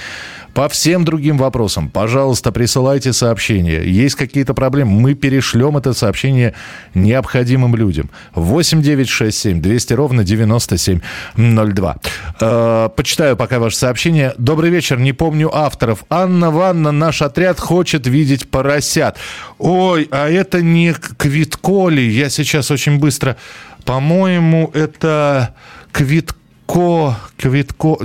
По 0.54 0.68
всем 0.68 1.06
другим 1.06 1.38
вопросам, 1.38 1.90
пожалуйста, 1.90 2.52
присылайте 2.52 3.14
сообщения. 3.14 3.82
Есть 3.84 4.16
какие-то 4.16 4.54
проблемы, 4.54 4.92
мы 4.92 5.14
перешлем 5.14 5.78
это 5.78 5.94
сообщение 5.94 6.54
необходимым 6.94 7.76
людям. 7.76 8.10
8 8.34 8.82
9 8.82 9.08
6 9.08 9.38
7 9.38 9.62
200 9.62 9.94
ровно 9.94 10.24
9702. 10.24 11.96
Э, 12.42 12.90
почитаю 12.96 13.38
пока 13.38 13.60
ваше 13.60 13.78
сообщение. 13.78 14.34
Добрый 14.38 14.70
вечер, 14.70 15.00
не 15.00 15.14
помню 15.14 15.56
авторов. 15.56 16.04
Анна 16.10 16.52
Ванна, 16.52 16.92
наш 16.92 17.22
отряд 17.22 17.60
хочет 17.60 18.08
видеть 18.08 18.50
поросят. 18.50 19.18
Ой, 19.60 20.08
а 20.12 20.30
это 20.30 20.62
не 20.62 20.94
Квитко 20.94 21.90
ли? 21.90 22.10
Я 22.10 22.30
сейчас 22.30 22.72
очень 22.72 23.00
быстро... 23.00 23.38
По-моему, 23.86 24.70
это 24.74 25.56
Квитко... 25.92 27.18
Квитко... 27.38 27.98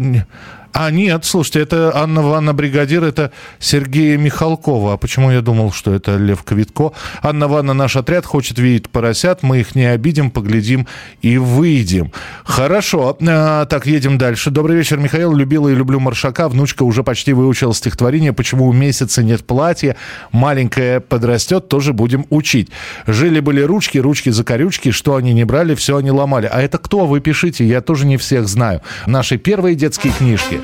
А, 0.77 0.91
нет, 0.91 1.25
слушайте, 1.25 1.61
это 1.61 1.93
Анна 1.95 2.21
Ванна 2.21 2.53
Бригадир, 2.53 3.05
это 3.05 3.31
Сергея 3.61 4.19
Михалкова. 4.19 4.95
А 4.95 4.97
почему 4.97 5.31
я 5.31 5.41
думал, 5.41 5.71
что 5.71 5.95
это 5.95 6.17
Лев 6.17 6.43
Квитко? 6.43 6.91
Анна 7.23 7.47
Ванна, 7.47 7.75
наш 7.75 7.95
отряд, 7.95 8.27
хочет 8.27 8.59
видеть 8.59 8.89
поросят. 8.89 9.45
Мы 9.45 9.61
их 9.61 9.77
не 9.77 9.85
обидим, 9.85 10.33
поглядим 10.33 10.89
и 11.23 11.39
выйдем. 11.39 12.11
Хорошо. 12.43 13.17
А, 13.21 13.67
так, 13.67 13.87
едем 13.87 14.19
дальше. 14.19 14.51
Добрый 14.51 14.77
вечер, 14.77 14.99
Михаил. 14.99 15.33
Любила 15.33 15.69
и 15.69 15.77
люблю 15.77 16.01
Маршака. 16.01 16.49
Внучка 16.49 16.83
уже 16.83 17.05
почти 17.05 17.35
выучила 17.35 17.73
стихотворение 17.73 18.33
«Почему 18.33 18.67
у 18.67 18.73
месяца 18.73 19.23
нет 19.23 19.47
платья?» 19.47 19.95
Маленькая 20.33 20.99
подрастет, 20.99 21.69
тоже 21.69 21.93
будем 21.93 22.27
учить. 22.31 22.71
Жили-были 23.07 23.61
ручки, 23.61 23.99
ручки-закорючки. 23.99 24.91
Что 24.91 25.15
они 25.15 25.35
не 25.35 25.45
брали, 25.45 25.77
все 25.77 25.99
они 25.99 26.11
ломали. 26.11 26.51
А 26.53 26.61
это 26.61 26.79
кто? 26.79 27.07
Вы 27.07 27.21
пишите, 27.21 27.65
я 27.65 27.81
тоже 27.81 28.07
не 28.07 28.17
всех 28.17 28.49
знаю. 28.49 28.81
Наши 29.07 29.37
первые 29.37 29.77
детские 29.77 30.13
книжки. 30.13 30.64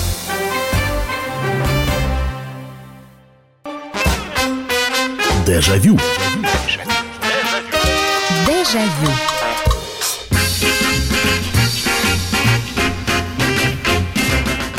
Дежавю. 5.51 5.99
Дежавю. 8.47 9.30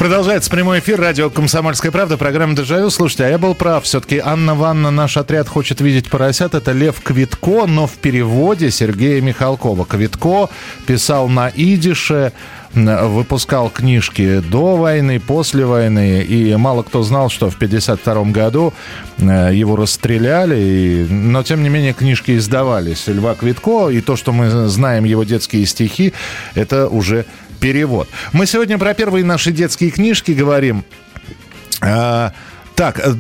Продолжается 0.03 0.51
прямой 0.51 0.81
эфир 0.81 1.01
радио 1.01 1.31
«Комсомольская 1.31 1.93
правда», 1.93 2.17
программа 2.17 2.57
«Дежавю». 2.57 2.91
Слушайте, 2.91 3.25
а 3.25 3.29
я 3.29 3.39
был 3.39 3.55
прав. 3.55 3.85
Все-таки 3.85 4.19
Анна 4.19 4.57
Ванна, 4.57 4.91
наш 4.91 5.17
отряд 5.17 5.47
хочет 5.47 5.81
видеть 5.81 6.11
поросят. 6.11 6.57
Это 6.57 6.73
Лев 6.73 7.01
Квитко, 7.01 7.67
но 7.69 7.87
в 7.87 7.93
переводе 7.93 8.73
Сергея 8.73 9.21
Михалкова. 9.21 9.85
Квитко 9.85 10.49
писал 10.87 11.29
на 11.29 11.53
идише, 11.55 12.33
выпускал 12.75 13.71
книжки 13.71 14.41
до 14.41 14.75
войны, 14.77 15.21
после 15.21 15.65
войны, 15.65 16.23
и 16.23 16.53
мало 16.57 16.83
кто 16.83 17.05
знал, 17.05 17.31
что 17.31 17.49
в 17.49 17.55
1952 17.55 18.33
году 18.33 18.75
э, 19.19 19.51
его 19.55 19.77
расстреляли, 19.77 20.57
и... 20.59 21.07
но 21.09 21.45
тем 21.45 21.63
не 21.63 21.69
менее 21.69 21.93
книжки 21.93 22.37
издавались. 22.37 23.07
Льва 23.07 23.37
Квитко, 23.37 23.89
и 23.91 24.01
то, 24.01 24.17
что 24.17 24.33
мы 24.33 24.67
знаем 24.67 25.05
его 25.05 25.23
детские 25.23 25.65
стихи, 25.65 26.13
это 26.57 26.89
уже 26.89 27.25
перевод. 27.63 28.09
Мы 28.33 28.47
сегодня 28.47 28.77
про 28.77 28.93
первые 28.93 29.25
наши 29.25 29.53
детские 29.53 29.93
книжки 29.93 30.33
говорим. 30.33 30.85
А, 31.81 32.33
так, 32.75 32.99
э, 32.99 33.13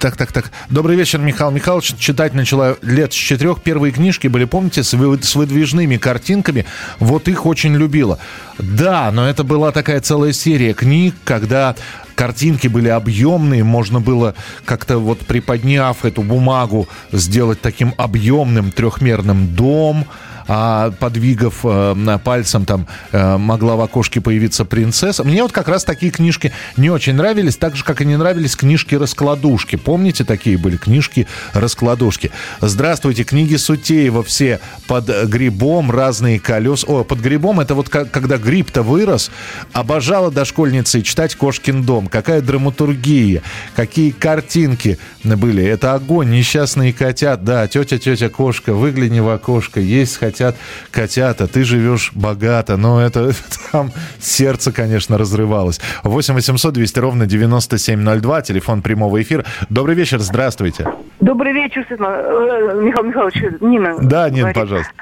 так, 0.00 0.16
так, 0.16 0.32
так. 0.32 0.50
Добрый 0.70 0.96
вечер, 0.96 1.18
Михаил 1.18 1.50
Михайлович. 1.50 1.94
Читать 1.98 2.32
начала 2.32 2.78
лет 2.80 3.12
с 3.12 3.16
четырех. 3.16 3.60
Первые 3.60 3.92
книжки 3.92 4.28
были, 4.28 4.46
помните, 4.46 4.82
с, 4.82 4.88
с 4.88 5.34
выдвижными 5.34 5.98
картинками. 5.98 6.64
Вот 6.98 7.28
их 7.28 7.44
очень 7.44 7.76
любила. 7.76 8.18
Да, 8.58 9.10
но 9.12 9.28
это 9.28 9.44
была 9.44 9.70
такая 9.70 10.00
целая 10.00 10.32
серия 10.32 10.72
книг, 10.72 11.14
когда 11.24 11.76
картинки 12.14 12.68
были 12.68 12.88
объемные, 12.88 13.64
можно 13.64 14.00
было 14.00 14.34
как-то 14.64 14.96
вот 14.96 15.18
приподняв 15.18 16.06
эту 16.06 16.22
бумагу, 16.22 16.88
сделать 17.12 17.60
таким 17.60 17.92
объемным 17.98 18.72
трехмерным 18.72 19.54
дом, 19.54 20.06
а 20.48 20.90
подвигав 20.90 21.60
э, 21.64 22.18
пальцем, 22.22 22.64
там 22.64 22.86
э, 23.12 23.36
могла 23.36 23.76
в 23.76 23.80
окошке 23.80 24.20
появиться 24.20 24.64
принцесса. 24.64 25.24
Мне 25.24 25.42
вот 25.42 25.52
как 25.52 25.68
раз 25.68 25.84
такие 25.84 26.12
книжки 26.12 26.52
не 26.76 26.90
очень 26.90 27.14
нравились, 27.14 27.56
так 27.56 27.76
же, 27.76 27.84
как 27.84 28.00
и 28.00 28.04
не 28.04 28.16
нравились 28.16 28.56
книжки-раскладушки. 28.56 29.76
Помните, 29.76 30.24
такие 30.24 30.56
были 30.56 30.76
книжки-раскладушки? 30.76 32.30
Здравствуйте, 32.60 33.24
книги 33.24 33.56
Сутеева 33.56 34.22
все 34.22 34.60
под 34.86 35.08
грибом, 35.26 35.90
разные 35.90 36.38
колеса. 36.38 36.86
О, 36.86 37.04
под 37.04 37.20
грибом 37.20 37.60
это 37.60 37.74
вот 37.74 37.88
как, 37.88 38.10
когда 38.10 38.36
гриб-то 38.36 38.82
вырос. 38.82 39.30
Обожала 39.72 40.30
дошкольницы 40.30 41.02
читать 41.02 41.34
«Кошкин 41.34 41.82
дом». 41.82 42.06
Какая 42.06 42.40
драматургия, 42.40 43.42
какие 43.74 44.10
картинки 44.10 44.98
были. 45.24 45.64
Это 45.64 45.94
огонь, 45.94 46.30
несчастные 46.30 46.92
котят. 46.92 47.44
Да, 47.44 47.66
тетя, 47.66 47.98
тетя, 47.98 48.28
кошка, 48.28 48.72
выгляни 48.74 49.20
в 49.20 49.28
окошко, 49.28 49.80
есть 49.80 50.16
хотят 50.36 50.56
котята, 50.90 51.46
ты 51.46 51.64
живешь 51.64 52.12
богато. 52.14 52.76
Но 52.76 53.00
это 53.00 53.32
там 53.72 53.90
сердце, 54.18 54.70
конечно, 54.70 55.16
разрывалось. 55.16 55.80
8 56.02 56.34
800 56.34 56.74
200 56.74 56.98
ровно 56.98 57.26
9702, 57.26 58.42
телефон 58.42 58.82
прямого 58.82 59.22
эфира. 59.22 59.44
Добрый 59.70 59.94
вечер, 59.94 60.18
здравствуйте. 60.20 60.86
Добрый 61.20 61.52
вечер, 61.52 61.84
Светлана. 61.88 62.16
Э, 62.16 62.80
Михаил 62.82 63.06
Михайлович, 63.06 63.60
Нина. 63.60 63.96
Да, 64.02 64.28
Нина, 64.28 64.52
говорит. 64.52 64.56
пожалуйста. 64.56 64.92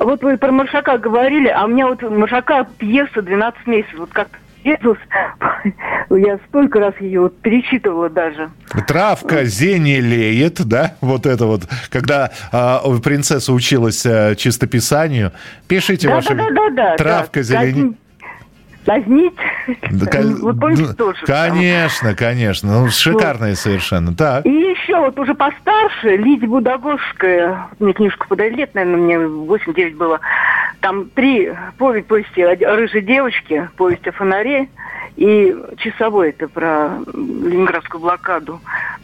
Вот 0.00 0.22
вы 0.22 0.36
про 0.36 0.50
Маршака 0.50 0.98
говорили, 0.98 1.48
а 1.48 1.64
у 1.64 1.68
меня 1.68 1.86
вот 1.86 2.02
Маршака 2.02 2.66
пьеса 2.78 3.22
12 3.22 3.66
месяцев. 3.66 3.98
Вот 3.98 4.10
как 4.12 4.28
детствовалась. 4.64 5.00
Я 6.10 6.38
столько 6.48 6.80
раз 6.80 6.94
ее 7.00 7.20
вот 7.20 7.38
перечитывала 7.40 8.08
даже. 8.08 8.50
Травка 8.86 9.44
зенелеет, 9.44 10.66
да? 10.66 10.94
Вот 11.00 11.26
это 11.26 11.46
вот, 11.46 11.62
когда 11.90 12.30
а, 12.52 12.82
принцесса 13.02 13.52
училась 13.52 14.04
а, 14.06 14.34
чистописанию. 14.34 15.32
Пишите 15.66 16.08
Да, 16.08 16.14
ваше... 16.16 16.34
да, 16.34 16.50
да, 16.50 16.70
да, 16.70 16.96
Травка 16.96 17.40
да. 17.40 17.42
зеленеет. 17.42 17.96
Казнить. 18.88 19.34
Да, 19.90 20.20
Вы 20.22 20.54
помните 20.54 20.94
тоже? 20.94 21.18
Конечно, 21.26 22.14
конечно. 22.14 22.80
Ну, 22.80 22.88
шикарная 22.88 23.54
совершенно. 23.54 24.14
Так. 24.14 24.46
И 24.46 24.48
еще 24.48 24.98
вот 24.98 25.18
уже 25.18 25.34
постарше, 25.34 26.16
Лидия 26.16 26.46
Будагожская, 26.46 27.68
мне 27.80 27.92
книжку 27.92 28.26
подарили, 28.28 28.60
лет, 28.60 28.74
наверное, 28.74 28.96
мне 28.96 29.14
8-9 29.16 29.96
было. 29.96 30.20
Там 30.80 31.06
три 31.10 31.52
повесть, 31.78 32.06
повести 32.06 32.40
о 32.42 32.76
рыжей 32.76 33.02
девочке, 33.02 33.68
повесть 33.76 34.06
о 34.06 34.12
фонаре 34.12 34.68
и 35.16 35.54
часовой, 35.78 36.30
это 36.30 36.48
про 36.48 36.90
Ленинградскую 37.14 38.00
блокаду. 38.00 38.60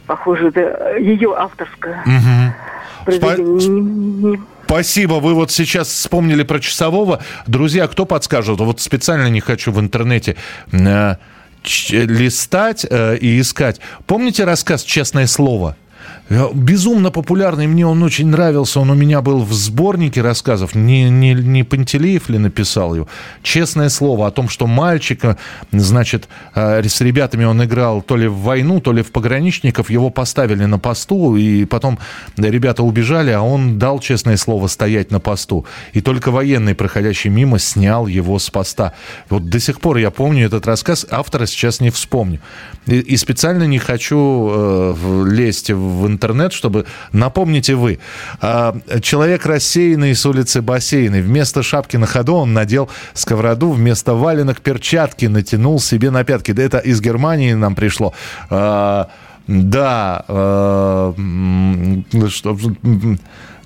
Похоже, 0.07 0.49
это 0.49 0.97
ее 0.97 1.33
авторская 1.35 2.01
Мгм. 2.05 2.53
произведение. 3.05 3.69
Не- 3.69 4.41
Спасибо, 4.65 5.15
вы 5.15 5.33
вот 5.35 5.51
сейчас 5.51 5.89
вспомнили 5.89 6.41
про 6.43 6.59
часового. 6.59 7.21
Друзья, 7.45 7.87
кто 7.87 8.05
подскажет? 8.05 8.59
Вот 8.59 8.79
специально 8.81 9.27
не 9.29 9.39
хочу 9.41 9.71
в 9.71 9.79
интернете 9.79 10.35
э, 10.71 11.15
листать 11.91 12.85
э, 12.89 13.17
и 13.17 13.39
искать. 13.39 13.79
Помните 14.07 14.43
рассказ 14.43 14.83
«Честное 14.83 15.27
слово»? 15.27 15.75
Э, 16.27 16.49
безумно 16.53 17.11
популярный, 17.11 17.67
мне 17.67 17.85
он 17.85 18.01
очень 18.03 18.27
нравился. 18.27 18.79
Он 18.79 18.89
у 18.89 18.95
меня 18.95 19.21
был 19.21 19.43
в 19.43 19.53
сборнике 19.53 20.21
рассказов. 20.21 20.73
Не, 20.75 21.09
не, 21.09 21.33
не 21.33 21.63
Пантелеев 21.63 22.29
ли 22.29 22.39
написал 22.39 22.95
его? 22.95 23.07
Честное 23.43 23.89
слово 23.89 24.27
о 24.27 24.31
том, 24.31 24.49
что 24.49 24.65
мальчика, 24.65 25.37
значит, 25.71 26.27
э, 26.55 26.83
с 26.83 27.01
ребятами 27.01 27.45
он 27.45 27.63
играл 27.63 28.01
то 28.01 28.17
ли 28.17 28.27
в 28.27 28.37
войну, 28.37 28.81
то 28.81 28.91
ли 28.91 29.03
в 29.03 29.11
пограничников. 29.11 29.89
Его 29.89 30.09
поставили 30.09 30.65
на 30.65 30.79
посту, 30.79 31.35
и 31.35 31.65
потом 31.65 31.99
ребята 32.37 32.83
убежали, 32.83 33.31
а 33.31 33.41
он 33.41 33.77
дал 33.77 33.99
честное 33.99 34.37
слово 34.37 34.67
стоять 34.67 35.11
на 35.11 35.19
посту. 35.19 35.65
И 35.93 36.01
только 36.01 36.31
военный, 36.31 36.73
проходящий 36.73 37.29
мимо, 37.29 37.59
снял 37.59 38.07
его 38.07 38.39
с 38.39 38.49
поста. 38.49 38.93
Вот 39.29 39.49
до 39.49 39.59
сих 39.59 39.79
пор 39.79 39.97
я 39.97 40.09
помню 40.09 40.47
этот 40.47 40.65
рассказ, 40.65 41.05
автора 41.09 41.45
сейчас 41.45 41.81
не 41.81 41.91
вспомню. 41.91 42.39
И, 42.87 42.99
и 42.99 43.17
специально 43.17 43.63
не 43.63 43.77
хочу 43.77 44.49
э, 44.51 45.25
лезть 45.27 45.69
в 45.69 46.14
интернет, 46.15 46.53
чтобы 46.53 46.85
напомните 47.11 47.75
вы. 47.75 47.99
А, 48.41 48.75
человек 49.01 49.45
рассеянный 49.45 50.15
с 50.15 50.25
улицы 50.25 50.61
Бассейной. 50.61 51.21
Вместо 51.21 51.63
шапки 51.63 51.97
на 51.97 52.07
ходу 52.07 52.35
он 52.35 52.53
надел 52.53 52.89
сковороду, 53.13 53.71
вместо 53.71 54.13
валенок 54.13 54.61
перчатки 54.61 55.25
натянул 55.27 55.79
себе 55.79 56.11
на 56.11 56.23
пятки. 56.23 56.53
Да 56.53 56.63
это 56.63 56.77
из 56.77 57.01
Германии 57.01 57.53
нам 57.53 57.75
пришло. 57.75 58.13
А, 58.49 59.09
да, 59.47 60.25
а, 60.27 61.13
что, 62.29 62.57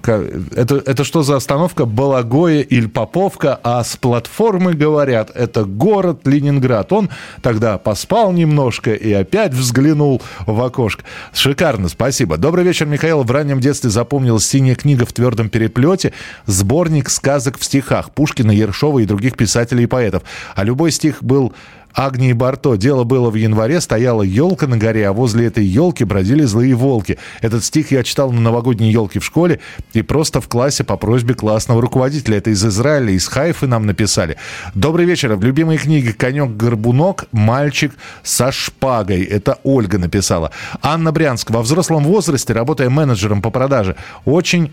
это, 0.08 0.82
это 0.86 1.04
что 1.04 1.24
за 1.24 1.36
остановка? 1.36 1.86
Балагоя 1.86 2.62
или 2.62 2.88
Поповка, 2.88 3.60
а 3.64 3.84
с 3.84 3.98
платформы 3.98 4.74
говорят, 4.74 5.32
это 5.34 5.66
город 5.66 6.26
Ленинград. 6.26 6.92
Он 6.94 7.10
тогда 7.42 7.78
поспал 7.78 8.32
немножко 8.32 8.94
и 8.94 9.12
опять 9.12 9.54
взглянул 9.54 10.22
в 10.46 10.62
окошко. 10.62 11.04
Шикарно, 11.34 11.90
спасибо. 11.90 12.38
Добрый 12.38 12.64
вечер, 12.64 12.86
Михаил. 12.86 13.24
В 13.24 13.32
раннем 13.32 13.60
детстве 13.60 13.90
запомнилась 13.90 14.48
синяя 14.48 14.76
книга 14.76 15.06
в 15.06 15.14
твердом 15.14 15.50
переплете, 15.50 16.14
сборник 16.46 17.10
сказок 17.10 17.58
в 17.58 17.64
стихах 17.64 18.12
Пушкина, 18.12 18.52
Ершова 18.52 19.00
и 19.00 19.06
других 19.06 19.36
писателей 19.36 19.84
и 19.84 19.88
поэтов. 19.88 20.24
А 20.56 20.64
любой 20.64 20.92
стих 20.92 21.24
был 21.24 21.54
Агнии 21.94 22.34
Барто. 22.34 22.76
Дело 22.76 23.04
было 23.04 23.30
в 23.30 23.36
январе, 23.36 23.82
стояла 23.82 24.22
елка 24.22 24.68
на 24.68 24.78
горе, 24.78 25.08
а 25.08 25.14
возле 25.14 25.48
этой 25.48 25.66
елки 25.66 26.04
бродили 26.04 26.44
злые 26.44 26.76
волки. 26.76 27.18
Этот 27.42 27.64
стих 27.64 27.92
я 27.92 28.04
читал 28.04 28.32
на 28.32 28.42
новогодней 28.42 28.92
елке 28.92 29.20
в 29.20 29.26
школе 29.26 29.60
и 29.94 30.02
просто 30.02 30.42
в 30.42 30.48
классе 30.48 30.84
по 30.84 30.98
просьбе 30.98 31.34
классного 31.34 31.82
руководителя. 31.82 32.38
Это 32.38 32.50
из 32.52 32.64
Израиля, 32.66 33.12
из 33.12 33.28
Хайфы 33.28 33.68
нам 33.68 33.86
написали. 33.86 34.38
Добрый 34.74 35.06
вечер. 35.06 35.36
В 35.36 35.44
любимой 35.44 35.78
книге 35.78 36.14
«Конек-горбунок. 36.14 37.26
Мальчик 37.32 37.94
со 38.24 38.52
шпагой». 38.52 39.24
Это 39.24 39.58
Ольга 39.64 39.98
написала. 39.98 40.52
Анна 40.82 41.12
Брянск. 41.12 41.52
Во 41.52 41.62
взрослом 41.62 42.04
возрасте, 42.04 42.54
работая 42.54 42.90
менеджером 42.90 43.42
по 43.42 43.50
продаже, 43.50 43.96
очень 44.26 44.72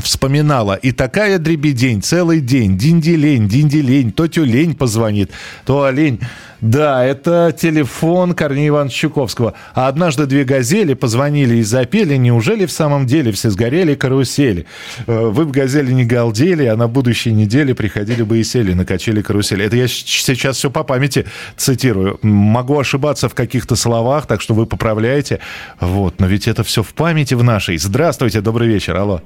вспоминала. 0.00 0.74
И 0.74 0.92
такая 0.92 1.38
дребедень, 1.38 2.02
целый 2.02 2.40
день, 2.40 2.78
динди-лень, 2.78 3.48
динди-лень, 3.48 4.12
то 4.12 4.26
тюлень 4.26 4.74
позвонит, 4.74 5.30
то 5.64 5.84
олень. 5.84 6.20
Да, 6.62 7.04
это 7.04 7.54
телефон 7.58 8.34
Корнея 8.34 8.68
Ивановича 8.68 8.96
Чуковского. 8.96 9.54
А 9.74 9.88
однажды 9.88 10.26
две 10.26 10.44
газели 10.44 10.94
позвонили 10.94 11.56
и 11.56 11.62
запели, 11.62 12.16
неужели 12.16 12.66
в 12.66 12.72
самом 12.72 13.04
деле 13.04 13.32
все 13.32 13.50
сгорели 13.50 13.96
карусели? 13.96 14.66
Э, 15.08 15.26
вы 15.26 15.44
в 15.44 15.50
газели 15.50 15.90
не 15.90 16.04
галдели, 16.04 16.64
а 16.66 16.76
на 16.76 16.86
будущей 16.86 17.32
неделе 17.32 17.74
приходили 17.74 18.22
бы 18.22 18.38
и 18.38 18.44
сели 18.44 18.74
на 18.74 18.84
качели 18.86 19.22
карусели. 19.22 19.64
Это 19.64 19.76
я 19.76 19.88
сейчас 19.88 20.56
все 20.56 20.70
по 20.70 20.84
памяти 20.84 21.26
цитирую. 21.56 22.20
Могу 22.22 22.78
ошибаться 22.78 23.28
в 23.28 23.34
каких-то 23.34 23.74
словах, 23.74 24.26
так 24.26 24.40
что 24.40 24.54
вы 24.54 24.64
поправляете. 24.66 25.40
Вот, 25.80 26.20
но 26.20 26.28
ведь 26.28 26.46
это 26.46 26.62
все 26.62 26.84
в 26.84 26.94
памяти 26.94 27.34
в 27.34 27.42
нашей. 27.42 27.76
Здравствуйте, 27.76 28.40
добрый 28.40 28.68
вечер, 28.68 28.96
алло. 28.96 29.20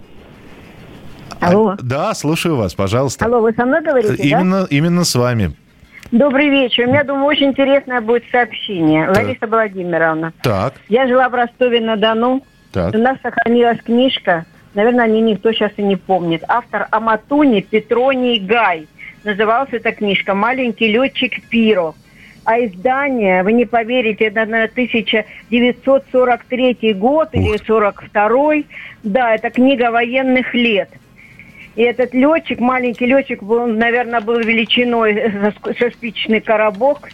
Алло. 1.40 1.70
А, 1.70 1.76
да, 1.82 2.14
слушаю 2.14 2.56
вас, 2.56 2.74
пожалуйста. 2.74 3.24
Алло, 3.24 3.40
вы 3.40 3.52
со 3.52 3.64
мной 3.64 3.82
говорите, 3.82 4.14
именно, 4.22 4.62
да? 4.62 4.66
Именно 4.70 5.04
с 5.04 5.14
вами. 5.14 5.52
Добрый 6.12 6.48
вечер. 6.48 6.86
У 6.86 6.90
меня, 6.90 7.04
думаю, 7.04 7.26
очень 7.26 7.48
интересное 7.48 8.00
будет 8.00 8.24
сообщение. 8.30 9.06
Так. 9.06 9.16
Лариса 9.16 9.46
Владимировна. 9.46 10.32
Так. 10.42 10.74
Я 10.88 11.06
жила 11.06 11.28
в 11.28 11.34
Ростове-на-Дону. 11.34 12.42
Так. 12.72 12.94
У 12.94 12.98
нас 12.98 13.18
сохранилась 13.22 13.80
книжка, 13.82 14.46
наверное, 14.74 15.08
не 15.08 15.20
никто 15.20 15.52
сейчас 15.52 15.72
и 15.76 15.82
не 15.82 15.96
помнит. 15.96 16.42
Автор 16.48 16.86
Аматуни 16.90 17.60
Петроний 17.60 18.38
Гай. 18.38 18.86
Называлась 19.24 19.70
эта 19.72 19.92
книжка 19.92 20.34
«Маленький 20.34 20.88
летчик 20.88 21.42
Пиро». 21.48 21.94
А 22.44 22.60
издание, 22.60 23.42
вы 23.42 23.52
не 23.52 23.64
поверите, 23.64 24.26
это 24.26 24.46
на 24.46 24.64
1943 24.64 26.94
год 26.94 27.28
Ух. 27.32 27.34
или 27.34 27.56
42 27.66 28.54
Да, 29.02 29.34
это 29.34 29.50
книга 29.50 29.90
военных 29.90 30.54
лет– 30.54 30.88
и 31.76 31.82
этот 31.82 32.14
летчик, 32.14 32.58
маленький 32.58 33.04
летчик, 33.04 33.42
он, 33.42 33.78
наверное, 33.78 34.22
был 34.22 34.38
величиной 34.40 35.30
со 35.78 35.90
спичный 35.90 36.40
коробок. 36.40 37.10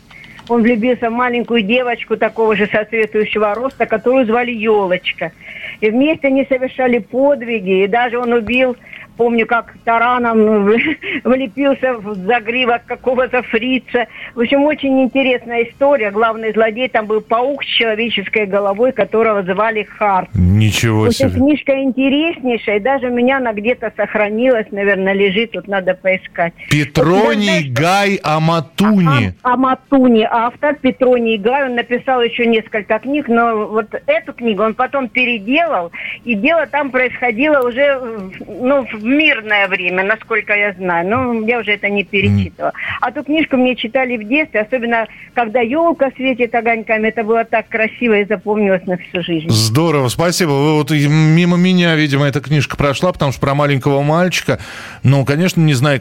Он 0.49 0.63
влюбился 0.63 1.11
в 1.11 1.13
маленькую 1.13 1.63
девочку 1.63 2.17
такого 2.17 2.55
же 2.55 2.69
соответствующего 2.71 3.55
роста, 3.55 3.87
которую 3.87 4.27
звали 4.27 4.53
Елочка. 4.53 5.33
И 5.81 5.91
вместе 5.91 6.29
они 6.29 6.45
совершали 6.47 6.99
подвиги, 6.99 7.85
и 7.85 7.89
даже 7.89 8.19
он 8.19 8.33
убил 8.33 8.77
помню, 9.17 9.47
как 9.47 9.75
тараном 9.85 10.65
влепился 11.25 11.95
в 11.95 12.15
загривок 12.15 12.85
какого-то 12.87 13.43
фрица. 13.43 14.07
В 14.35 14.41
общем, 14.41 14.63
очень 14.65 15.03
интересная 15.03 15.65
история. 15.65 16.11
Главный 16.11 16.53
злодей 16.53 16.89
там 16.89 17.07
был 17.07 17.21
паук 17.21 17.63
с 17.65 17.67
человеческой 17.67 18.47
головой, 18.47 18.93
которого 18.93 19.43
звали 19.43 19.85
Харт. 19.85 20.29
Ничего 20.35 21.11
себе. 21.11 21.29
В 21.29 21.35
книжка 21.35 21.83
интереснейшая, 21.83 22.77
и 22.77 22.81
даже 22.81 23.09
у 23.09 23.13
меня 23.13 23.39
она 23.39 23.53
где-то 23.53 23.93
сохранилась, 23.97 24.67
наверное, 24.71 25.13
лежит, 25.13 25.53
тут 25.53 25.69
надо 25.69 25.95
поискать. 25.95 26.53
Петроний 26.71 27.69
вот, 27.69 27.79
Гай 27.79 28.21
Аматуни. 28.23 29.35
А, 29.43 29.55
Аматуни, 29.55 30.27
автор 30.31 30.75
Петроний 30.75 31.39
Гай, 31.39 31.65
он 31.67 31.75
написал 31.75 32.23
еще 32.23 32.47
несколько 32.47 32.99
книг, 32.99 33.29
но 33.29 33.67
вот 33.67 33.87
эту 34.07 34.33
книгу 34.33 34.63
он 34.63 34.75
потом 34.75 35.09
переделал, 35.09 35.91
и 36.25 36.35
дело 36.35 36.67
там 36.67 36.91
происходило 36.91 37.67
уже 37.67 38.01
ну, 38.47 38.87
в 38.87 39.02
мирное 39.03 39.69
время, 39.69 40.05
насколько 40.05 40.55
я 40.55 40.73
знаю. 40.73 41.09
Но 41.09 41.47
я 41.47 41.61
уже 41.61 41.73
это 41.73 41.89
не 41.89 42.05
перечитывала. 42.05 42.73
А 43.01 43.11
ту 43.13 43.23
книжку 43.23 43.57
мне 43.57 43.77
читали 43.77 44.17
в 44.17 44.29
детстве, 44.29 44.61
особенно 44.61 45.07
когда 45.35 45.61
елка 45.61 46.11
светит 46.17 46.55
огоньками. 46.55 47.09
Это 47.09 47.25
было 47.25 47.45
так 47.45 47.69
красиво 47.69 48.19
и 48.19 48.25
запомнилось 48.25 48.87
на 48.87 48.97
всю 48.97 49.23
жизнь. 49.23 49.49
Здорово, 49.51 50.09
спасибо. 50.09 50.51
Вы 50.51 50.75
вот 50.75 50.91
мимо 50.91 51.57
меня, 51.57 51.95
видимо, 51.97 52.27
эта 52.27 52.41
книжка 52.41 52.77
прошла, 52.77 53.13
потому 53.13 53.33
что 53.33 53.41
про 53.41 53.55
маленького 53.55 54.03
мальчика. 54.03 54.59
Ну, 55.03 55.25
конечно, 55.25 55.61
не 55.61 55.75
знаю 55.75 55.93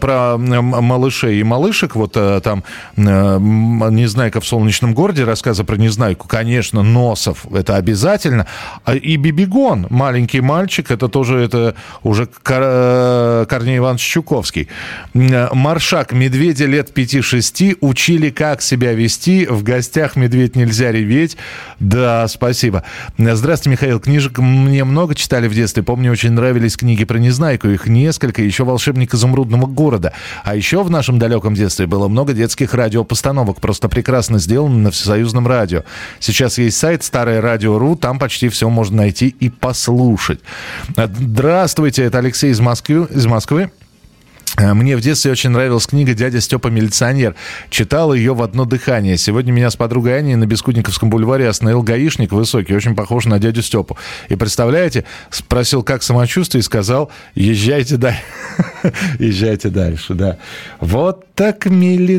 про 0.00 0.36
малышей 0.38 1.40
и 1.40 1.42
малышек. 1.42 1.96
Вот 1.96 2.16
э, 2.16 2.40
там 2.42 2.64
Незнайка 2.96 4.40
в 4.40 4.46
солнечном 4.46 4.94
городе, 4.94 5.24
рассказы 5.24 5.64
про 5.64 5.76
Незнайку, 5.76 6.28
конечно, 6.28 6.82
Носов, 6.82 7.46
это 7.52 7.76
обязательно. 7.76 8.46
А 8.84 8.94
и 8.94 9.16
Бибигон, 9.16 9.86
маленький 9.90 10.40
мальчик, 10.40 10.90
это 10.90 11.08
тоже 11.08 11.38
это 11.38 11.74
уже 12.02 12.25
Корней 12.42 13.78
Иванович 13.78 14.02
Чуковский. 14.02 14.68
Э, 15.14 15.48
Маршак. 15.52 16.12
Медведя 16.12 16.66
лет 16.66 16.90
5-6 16.94 17.78
учили, 17.80 18.30
как 18.30 18.62
себя 18.62 18.92
вести. 18.92 19.46
В 19.46 19.62
гостях 19.62 20.16
медведь 20.16 20.56
нельзя 20.56 20.92
реветь. 20.92 21.36
Да, 21.80 22.26
спасибо. 22.28 22.84
Здравствуйте, 23.18 23.70
Михаил. 23.70 24.00
Книжек 24.00 24.38
мне 24.38 24.84
много 24.84 25.14
читали 25.14 25.48
в 25.48 25.54
детстве. 25.54 25.82
Помню, 25.82 26.12
очень 26.12 26.32
нравились 26.32 26.76
книги 26.76 27.04
про 27.04 27.18
Незнайку. 27.18 27.68
Их 27.68 27.86
несколько. 27.86 28.42
Еще 28.42 28.64
«Волшебник 28.64 29.14
изумрудного 29.14 29.66
города». 29.66 30.12
А 30.44 30.54
еще 30.54 30.82
в 30.82 30.90
нашем 30.90 31.18
далеком 31.18 31.54
детстве 31.54 31.86
было 31.86 32.08
много 32.08 32.32
детских 32.32 32.74
радиопостановок. 32.74 33.60
Просто 33.60 33.88
прекрасно 33.88 34.38
сделано 34.38 34.78
на 34.78 34.90
всесоюзном 34.90 35.46
радио. 35.46 35.82
Сейчас 36.20 36.58
есть 36.58 36.76
сайт 36.76 37.04
«Старое 37.04 37.40
радио.ру». 37.40 37.96
Там 37.96 38.18
почти 38.18 38.48
все 38.48 38.68
можно 38.68 38.96
найти 38.98 39.28
и 39.28 39.48
послушать. 39.48 40.40
Здравствуйте, 40.96 42.04
это 42.04 42.15
Алексей 42.16 42.50
из 42.50 42.60
Москвы. 42.60 43.06
Из 43.10 43.26
Москвы. 43.26 43.70
Э, 44.56 44.74
мне 44.74 44.96
в 44.96 45.00
детстве 45.00 45.32
очень 45.32 45.50
нравилась 45.50 45.86
книга 45.86 46.14
«Дядя 46.14 46.40
Степа 46.40 46.68
милиционер». 46.68 47.34
Читал 47.70 48.14
ее 48.14 48.34
в 48.34 48.42
одно 48.42 48.64
дыхание. 48.64 49.18
Сегодня 49.18 49.52
меня 49.52 49.70
с 49.70 49.76
подругой 49.76 50.18
Аней 50.18 50.34
на 50.36 50.46
Бескудниковском 50.46 51.10
бульваре 51.10 51.48
остановил 51.48 51.82
гаишник 51.82 52.32
высокий, 52.32 52.74
очень 52.74 52.94
похож 52.94 53.26
на 53.26 53.38
дядю 53.38 53.62
Степу. 53.62 53.98
И 54.28 54.36
представляете, 54.36 55.04
спросил, 55.30 55.82
как 55.82 56.02
самочувствие, 56.02 56.60
и 56.60 56.62
сказал, 56.62 57.10
езжайте 57.34 57.96
дальше. 57.96 58.22
Езжайте 59.18 59.68
дальше, 59.68 60.14
да. 60.14 60.38
Вот 60.80 61.26
так 61.34 61.66
милиционер. 61.66 62.14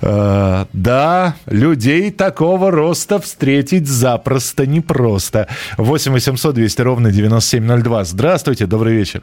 Э, 0.00 0.64
да, 0.72 1.36
людей 1.46 2.10
такого 2.10 2.70
роста 2.70 3.18
встретить 3.18 3.86
запросто 3.88 4.66
непросто. 4.66 5.48
8 5.76 6.12
800 6.12 6.54
200 6.54 6.80
ровно 6.82 7.10
9702. 7.12 8.04
Здравствуйте, 8.04 8.66
добрый 8.66 8.94
вечер. 8.94 9.22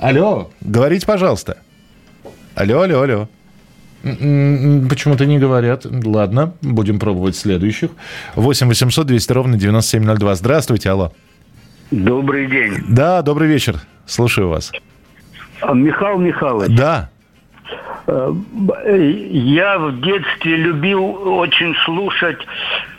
Алло, 0.00 0.50
говорите, 0.60 1.06
пожалуйста. 1.06 1.58
Алло, 2.54 2.82
алло, 2.82 3.02
алло. 3.02 3.28
Почему-то 4.02 5.26
не 5.26 5.38
говорят. 5.38 5.84
Ладно, 5.84 6.54
будем 6.62 6.98
пробовать 6.98 7.36
следующих. 7.36 7.90
8 8.36 8.68
800 8.68 9.06
200 9.06 9.32
ровно 9.32 9.56
9702. 9.56 10.34
Здравствуйте, 10.36 10.90
алло. 10.90 11.12
Добрый 11.90 12.46
день. 12.46 12.84
Да, 12.88 13.22
добрый 13.22 13.48
вечер. 13.48 13.80
Слушаю 14.06 14.48
вас. 14.48 14.72
А, 15.60 15.72
Михаил 15.74 16.18
Михайлович. 16.18 16.76
Да. 16.76 17.10
Э, 18.06 18.32
я 19.30 19.78
в 19.78 20.00
детстве 20.00 20.56
любил 20.56 21.04
очень 21.38 21.74
слушать 21.84 22.38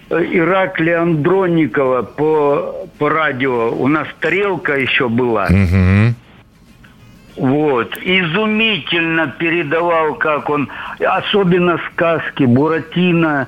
э, 0.09 0.23
Ираклия 0.31 1.01
Андронникова 1.01 2.01
по, 2.03 2.87
по 2.97 3.09
радио. 3.09 3.71
У 3.71 3.87
нас 3.87 4.07
тарелка 4.19 4.77
еще 4.77 5.07
была. 5.07 5.45
Угу. 5.45 6.13
Вот. 7.39 7.95
Изумительно 7.97 9.27
передавал, 9.27 10.15
как 10.15 10.49
он, 10.49 10.69
особенно 10.99 11.79
сказки, 11.93 12.43
Буратино. 12.43 13.47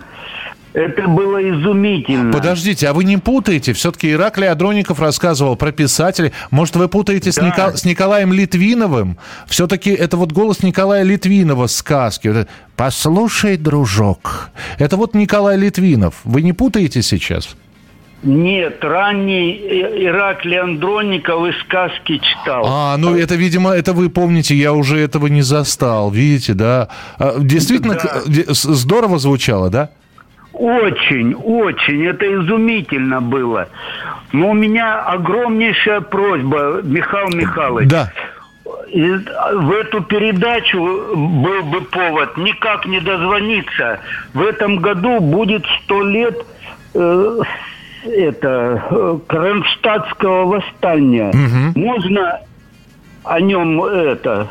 Это 0.73 1.05
было 1.09 1.37
изумительно. 1.49 2.31
Подождите, 2.31 2.87
а 2.87 2.93
вы 2.93 3.03
не 3.03 3.17
путаете? 3.17 3.73
Все-таки 3.73 4.09
Ираклий 4.13 4.47
Адроников 4.47 5.01
рассказывал 5.01 5.57
про 5.57 5.73
писателей. 5.73 6.31
Может, 6.49 6.77
вы 6.77 6.87
путаете 6.87 7.33
с, 7.33 7.35
Да. 7.35 7.49
Ника- 7.49 7.75
с 7.75 7.83
Николаем 7.83 8.31
Литвиновым? 8.31 9.17
Все-таки 9.47 9.89
это 9.91 10.15
вот 10.15 10.31
голос 10.31 10.63
Николая 10.63 11.03
Литвинова 11.03 11.67
сказки. 11.67 12.47
Послушай, 12.77 13.57
дружок. 13.57 14.51
Это 14.79 14.95
вот 14.95 15.13
Николай 15.13 15.57
Литвинов. 15.57 16.15
Вы 16.23 16.41
не 16.41 16.53
путаете 16.53 17.01
сейчас? 17.01 17.57
Нет, 18.23 18.83
ранний 18.83 19.51
Ираклий 20.05 20.59
Андронников 20.59 21.47
и 21.47 21.51
сказки 21.61 22.19
читал. 22.19 22.65
А, 22.67 22.95
ну 22.97 23.15
это, 23.15 23.33
видимо, 23.35 23.71
это 23.71 23.93
вы 23.93 24.09
помните, 24.09 24.53
я 24.55 24.73
уже 24.73 24.99
этого 24.99 25.25
не 25.27 25.41
застал. 25.41 26.11
Видите, 26.11 26.53
да? 26.53 26.89
А, 27.17 27.35
Действительно, 27.39 27.95
Да. 27.95 28.21
здорово 28.53 29.17
звучало, 29.17 29.69
да? 29.71 29.89
Очень, 30.53 31.33
очень. 31.33 32.05
Это 32.05 32.25
изумительно 32.25 33.21
было. 33.21 33.69
Но 34.33 34.51
у 34.51 34.53
меня 34.53 34.99
огромнейшая 35.01 36.01
просьба, 36.01 36.81
Михаил 36.83 37.29
Михайлович. 37.29 37.89
Да. 37.89 38.11
И 38.91 39.01
в 39.01 39.71
эту 39.71 40.01
передачу 40.03 40.77
был 41.15 41.63
бы 41.63 41.81
повод 41.81 42.37
никак 42.37 42.85
не 42.85 42.99
дозвониться. 42.99 43.99
В 44.33 44.41
этом 44.43 44.77
году 44.77 45.19
будет 45.19 45.65
сто 45.83 46.03
лет 46.03 46.45
э, 46.93 47.39
это 48.03 48.83
э, 48.89 49.19
Кронштадтского 49.27 50.45
восстания. 50.45 51.31
Можно 51.75 52.41
о 53.23 53.39
нем 53.39 53.83
это 53.83 54.47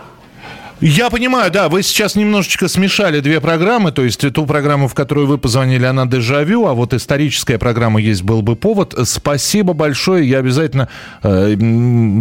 Я 0.81 1.11
понимаю, 1.11 1.51
да, 1.51 1.69
вы 1.69 1.83
сейчас 1.83 2.15
немножечко 2.15 2.67
смешали 2.67 3.21
две 3.21 3.43
программы, 3.43 3.93
то 3.93 4.03
есть 4.03 4.33
ту 4.33 4.47
программу, 4.47 4.89
в 4.89 4.95
которую 4.95 5.27
вы 5.27 5.37
позвонили, 5.37 5.85
она 5.85 6.07
дежавю, 6.07 6.67
а 6.67 6.73
вот 6.73 6.95
историческая 6.95 7.59
программа 7.59 8.01
есть 8.01 8.23
был 8.23 8.41
бы 8.41 8.57
повод. 8.57 8.95
Спасибо 9.05 9.75
большое, 9.75 10.27
я 10.27 10.39
обязательно 10.39 10.89
э, 11.23 11.55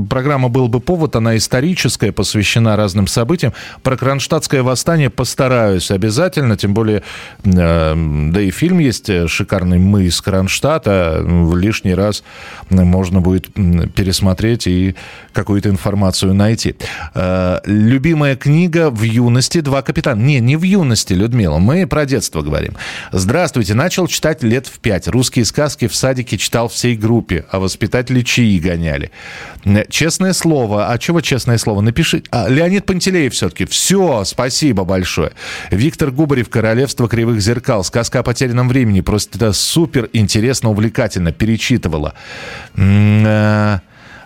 программа 0.10 0.50
был 0.50 0.68
бы 0.68 0.82
повод, 0.82 1.16
она 1.16 1.38
историческая, 1.38 2.12
посвящена 2.12 2.76
разным 2.76 3.08
событиям. 3.08 3.54
Про 3.82 3.96
Кронштадтское 3.96 4.62
восстание 4.62 5.10
постараюсь 5.10 5.90
обязательно, 5.90 6.58
тем 6.58 6.74
более, 6.74 7.04
э, 7.46 7.94
да 7.96 8.42
и 8.42 8.52
фильм 8.52 8.80
есть 8.80 9.10
э, 9.10 9.30
шикарный 9.30 9.80
«Мы 9.80 10.04
из 10.04 10.20
Кронштадта», 10.20 11.22
в 11.24 11.56
лишний 11.56 11.94
раз 11.94 12.24
можно 12.70 13.22
будет 13.22 13.54
пересмотреть 13.54 14.68
и 14.68 14.96
какую-то 15.32 15.70
информацию 15.70 16.34
найти. 16.34 16.76
Э, 17.16 17.60
Любимая 17.64 18.36
книга 18.36 18.49
в 18.50 19.04
юности 19.04 19.62
«Два 19.62 19.82
капитана». 19.82 20.22
Не, 20.22 20.40
не 20.40 20.56
в 20.56 20.64
юности, 20.64 21.14
Людмила, 21.14 21.60
мы 21.60 21.86
про 21.86 22.06
детство 22.06 22.42
говорим. 22.42 22.76
Здравствуйте, 23.12 23.76
начал 23.76 24.08
читать 24.08 24.44
лет 24.44 24.68
в 24.68 24.80
пять. 24.80 25.08
Русские 25.08 25.46
сказки 25.46 25.88
в 25.88 25.96
садике 25.96 26.38
читал 26.38 26.68
всей 26.68 26.96
группе, 26.96 27.46
а 27.52 27.60
воспитатели 27.60 28.22
чаи 28.22 28.58
гоняли. 28.60 29.12
Э, 29.66 29.86
Честное 29.90 30.34
слово, 30.34 30.92
а 30.92 30.98
чего 30.98 31.22
честное 31.22 31.58
слово? 31.58 31.82
Напиши. 31.82 32.24
А, 32.32 32.48
Леонид 32.48 32.86
Пантелеев 32.86 33.34
все-таки. 33.34 33.66
Все, 33.66 34.24
спасибо 34.26 34.84
большое. 34.84 35.32
Виктор 35.70 36.12
Губарев 36.12 36.50
«Королевство 36.50 37.08
кривых 37.08 37.42
зеркал». 37.42 37.84
Сказка 37.84 38.20
о 38.20 38.24
потерянном 38.24 38.68
времени. 38.68 39.02
Просто 39.02 39.38
это 39.38 39.54
супер 39.54 40.10
интересно, 40.14 40.72
увлекательно. 40.72 41.32
Перечитывала. 41.32 42.16
Э, 42.76 43.80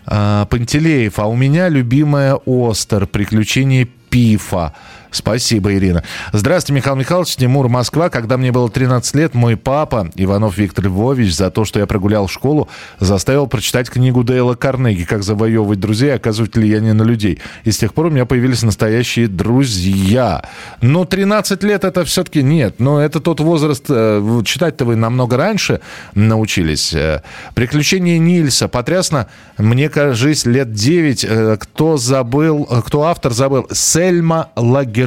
а, 0.05 0.45
Пантелеев, 0.45 1.17
а 1.19 1.27
у 1.27 1.36
меня 1.36 1.69
любимая 1.69 2.38
Остер, 2.45 3.07
приключения 3.07 3.88
Пифа. 4.13 4.71
Спасибо, 5.13 5.73
Ирина. 5.73 6.04
Здравствуйте, 6.32 6.78
Михаил 6.78 6.95
Михайлович, 6.95 7.36
Тимур, 7.36 7.69
Москва. 7.69 8.10
Когда 8.10 8.38
мне 8.38 8.52
было 8.52 8.69
13 8.69 9.15
лет, 9.15 9.34
мой 9.36 9.56
папа, 9.56 10.10
Иванов 10.15 10.58
Виктор 10.58 10.86
Львович, 10.86 11.36
за 11.36 11.52
то, 11.52 11.65
что 11.65 11.80
я 11.80 11.86
прогулял 11.86 12.28
школу, 12.28 12.67
заставил 12.99 13.45
прочитать 13.47 13.89
книгу 13.89 14.23
Дейла 14.23 14.56
Карнеги 14.56 15.04
«Как 15.04 15.23
завоевывать 15.23 15.80
друзей 15.80 16.10
и 16.10 16.13
оказывать 16.13 16.56
влияние 16.56 16.93
на 16.93 17.04
людей». 17.04 17.39
И 17.63 17.71
с 17.71 17.78
тех 17.78 17.93
пор 17.93 18.08
у 18.08 18.10
меня 18.10 18.26
появились 18.26 18.63
настоящие 18.63 19.28
друзья. 19.28 20.43
Но 20.82 21.06
13 21.06 21.62
лет 21.63 21.84
это 21.84 22.04
все-таки 22.06 22.41
нет. 22.41 22.80
Но 22.80 22.99
это 22.99 23.19
тот 23.19 23.39
возраст, 23.39 23.86
э, 23.89 24.41
читать-то 24.43 24.86
вы 24.86 24.95
намного 24.95 25.38
раньше 25.38 25.80
научились. 26.15 26.93
Э, 26.93 27.21
«Приключения 27.54 28.17
Нильса». 28.17 28.67
Потрясно, 28.67 29.28
мне 29.60 29.89
кажется, 29.89 30.49
лет 30.49 30.73
9. 30.73 31.23
Э, 31.23 31.58
Кто 31.60 31.97
забыл, 31.97 32.65
кто 32.65 33.04
автор 33.04 33.32
забыл? 33.32 33.67
Сельма 33.71 34.49
Лагерлёв. 34.56 35.03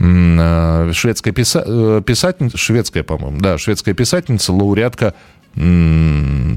М, 0.00 0.38
э, 0.40 0.92
Шведская 0.92 1.32
писа- 1.32 1.64
э, 1.66 2.02
писательница, 2.04 2.58
шведская, 2.58 3.02
по-моему, 3.04 3.38
да, 3.40 3.58
шведская 3.58 3.94
писательница, 3.94 4.52
лауреатка 4.52 5.14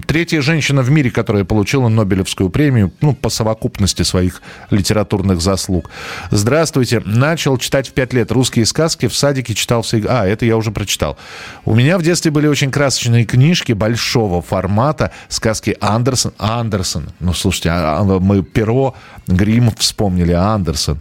Третья 0.07 0.41
женщина 0.41 0.81
в 0.81 0.89
мире, 0.89 1.11
которая 1.11 1.43
получила 1.43 1.87
Нобелевскую 1.87 2.49
премию, 2.49 2.91
ну, 3.01 3.13
по 3.13 3.29
совокупности 3.29 4.01
своих 4.01 4.41
литературных 4.71 5.39
заслуг. 5.39 5.91
Здравствуйте. 6.31 7.01
Начал 7.05 7.59
читать 7.59 7.89
в 7.89 7.93
пять 7.93 8.13
лет 8.13 8.31
русские 8.31 8.65
сказки. 8.65 9.07
В 9.07 9.15
садике 9.15 9.53
читал 9.53 9.83
все... 9.83 10.03
А, 10.07 10.25
это 10.25 10.45
я 10.47 10.57
уже 10.57 10.71
прочитал. 10.71 11.15
У 11.63 11.75
меня 11.75 11.99
в 11.99 12.01
детстве 12.01 12.31
были 12.31 12.47
очень 12.47 12.71
красочные 12.71 13.25
книжки 13.25 13.73
большого 13.73 14.41
формата. 14.41 15.11
Сказки 15.27 15.77
Андерсон. 15.79 16.33
Андерсон. 16.39 17.09
Ну, 17.19 17.33
слушайте, 17.33 17.69
а- 17.69 17.99
а 17.99 18.03
мы 18.03 18.41
Перо, 18.41 18.95
Грим 19.27 19.71
вспомнили, 19.77 20.31
а 20.31 20.53
Андерсон. 20.53 20.99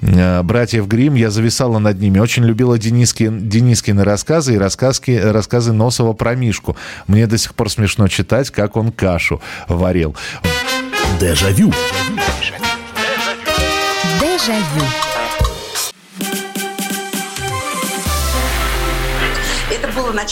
Э, 0.00 0.42
Братьев 0.42 0.86
Грим, 0.86 1.14
я 1.14 1.30
зависала 1.30 1.78
над 1.78 2.00
ними. 2.00 2.18
Очень 2.18 2.44
любила 2.44 2.78
Дениски, 2.78 3.28
Денискины 3.30 4.04
рассказы 4.04 4.54
и 4.54 4.58
рассказки, 4.58 5.10
рассказы 5.10 5.72
Носова 5.72 6.12
про 6.12 6.34
Мишку. 6.34 6.76
Мне 7.06 7.26
до 7.26 7.38
сих 7.38 7.54
пор 7.54 7.70
смешно 7.70 8.08
читать, 8.08 8.50
как 8.50 8.76
он 8.76 8.92
кашу 8.92 9.40
варил. 9.68 10.14
Дежавю. 11.20 11.72
Дежавю. 14.20 14.84
Это 14.84 15.03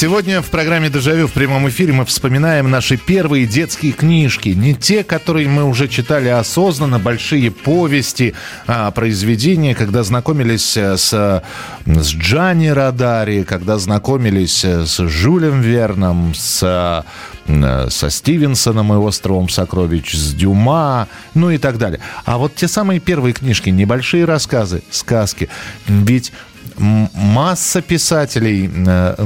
Сегодня 0.00 0.40
в 0.40 0.46
программе 0.46 0.88
«Дежавю» 0.88 1.28
в 1.28 1.32
прямом 1.32 1.68
эфире 1.68 1.92
мы 1.92 2.06
вспоминаем 2.06 2.70
наши 2.70 2.96
первые 2.96 3.46
детские 3.46 3.92
книжки. 3.92 4.48
Не 4.48 4.72
те, 4.72 5.04
которые 5.04 5.46
мы 5.46 5.64
уже 5.64 5.88
читали 5.88 6.28
осознанно, 6.28 6.98
большие 6.98 7.50
повести, 7.50 8.32
а 8.66 8.90
произведения, 8.92 9.74
когда 9.74 10.02
знакомились 10.02 10.74
э, 10.78 10.96
с, 10.96 11.42
с 11.84 12.14
Джанни 12.14 12.68
Радари, 12.68 13.42
когда 13.42 13.76
знакомились 13.76 14.64
э, 14.64 14.86
с 14.86 15.06
Жюлем 15.06 15.60
Верном, 15.60 16.32
с, 16.34 17.04
э, 17.46 17.88
со 17.90 18.08
Стивенсоном 18.08 18.94
и 18.94 18.96
«Островом 18.96 19.50
сокровищ», 19.50 20.14
с 20.14 20.32
Дюма, 20.32 21.08
ну 21.34 21.50
и 21.50 21.58
так 21.58 21.76
далее. 21.76 22.00
А 22.24 22.38
вот 22.38 22.54
те 22.54 22.68
самые 22.68 23.00
первые 23.00 23.34
книжки, 23.34 23.68
небольшие 23.68 24.24
рассказы, 24.24 24.82
сказки. 24.90 25.50
Ведь 25.86 26.32
масса 26.80 27.82
писателей 27.82 28.70
э, 28.86 29.16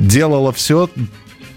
делала 0.00 0.52
все 0.52 0.88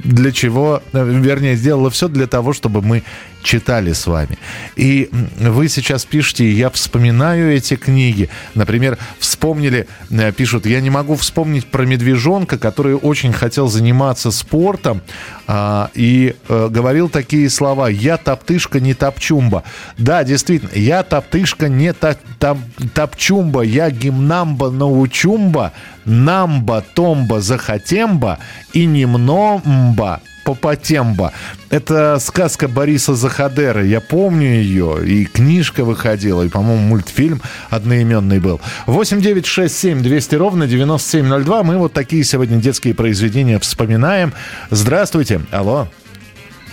для 0.04 0.32
чего, 0.32 0.82
э, 0.94 1.04
вернее, 1.04 1.56
сделала 1.56 1.90
все 1.90 2.08
для 2.08 2.28
того, 2.28 2.54
чтобы 2.54 2.82
мы 2.82 3.04
читали 3.46 3.94
с 3.94 4.08
вами. 4.08 4.38
И 4.76 5.10
вы 5.40 5.70
сейчас 5.70 6.04
пишете, 6.04 6.52
я 6.52 6.70
вспоминаю 6.70 7.56
эти 7.56 7.76
книги. 7.76 8.30
Например, 8.56 8.98
вспомнили, 9.20 9.88
э, 10.10 10.32
пишут, 10.32 10.66
я 10.66 10.82
не 10.82 10.90
могу 10.90 11.16
вспомнить 11.16 11.68
про 11.68 11.86
медвежонка, 11.86 12.58
который 12.58 12.96
очень 12.96 13.32
хотел 13.32 13.68
заниматься 13.68 14.32
спортом 14.32 15.02
а, 15.48 15.90
и 15.94 16.36
а, 16.50 16.70
говорил 16.70 17.08
такие 17.08 17.50
слова. 17.50 17.88
Я 17.88 18.18
топтышка, 18.18 18.80
не 18.80 18.94
топчумба. 18.94 19.64
Да, 19.98 20.24
действительно, 20.24 20.72
я 20.74 21.04
топтышка, 21.04 21.70
не 21.70 21.94
та, 21.94 22.16
та, 22.40 22.58
топчумба. 22.94 23.62
Я 23.62 23.90
гимнамба, 23.92 24.72
научумба, 24.72 25.72
намба, 26.06 26.84
томба, 26.94 27.42
захотемба 27.42 28.40
и 28.74 28.86
немномба 28.86 30.22
Попотемба. 30.46 31.34
Это 31.72 32.20
сказка 32.20 32.68
Бориса 32.68 33.16
Захадера. 33.16 33.84
Я 33.84 34.00
помню 34.00 34.48
ее. 34.48 35.00
И 35.06 35.26
книжка 35.26 35.84
выходила, 35.84 36.44
и, 36.44 36.50
по-моему, 36.50 36.88
мультфильм 36.88 37.42
одноименный 37.70 38.40
был. 38.40 38.62
8 38.86 39.22
9 39.22 39.46
6 39.46 39.76
7 39.78 40.02
200 40.02 40.36
ровно 40.36 40.68
9702. 40.68 41.64
Мы 41.64 41.78
вот 41.78 41.94
такие 41.94 42.24
сегодня 42.24 42.58
детские 42.58 42.94
произведения 42.94 43.60
вспоминаем. 43.60 44.34
Здравствуйте. 44.70 45.42
Алло. 45.52 45.88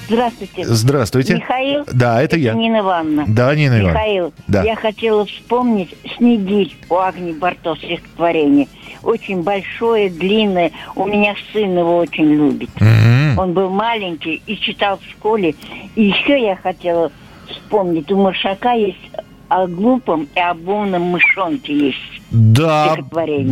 Здравствуйте. 0.08 0.64
Здравствуйте. 0.66 1.34
Михаил? 1.36 1.84
Да, 1.90 2.22
это, 2.22 2.36
это 2.36 2.38
я. 2.38 2.52
Нина 2.54 2.80
Ивановна. 2.80 3.24
Да, 3.28 3.54
Нина 3.54 3.80
Ивановна. 3.80 3.98
Михаил, 3.98 4.34
да. 4.46 4.62
я 4.62 4.76
хотела 4.76 5.24
вспомнить 5.24 5.94
«Снегирь» 6.16 6.76
у 6.90 6.96
Агни 6.96 7.32
Барто 7.32 7.74
стихотворение. 7.76 8.68
Очень 9.02 9.42
большое, 9.42 10.10
длинное. 10.10 10.70
У 10.94 11.06
меня 11.06 11.34
сын 11.52 11.76
его 11.76 11.98
очень 11.98 12.32
любит. 12.34 12.70
М-м. 12.80 13.38
Он 13.38 13.52
был 13.52 13.70
маленький 13.70 14.42
и 14.46 14.56
читал 14.58 14.98
в 14.98 15.10
школе. 15.10 15.54
И 15.96 16.04
еще 16.04 16.40
я 16.40 16.56
хотела 16.56 17.10
вспомнить. 17.48 18.10
У 18.12 18.16
Маршака 18.16 18.72
есть 18.72 18.98
о 19.48 19.66
глупом 19.66 20.28
и 20.34 20.40
об 20.40 20.66
умном 20.66 21.02
мышонке 21.02 21.76
есть 21.88 22.22
Да, 22.30 22.96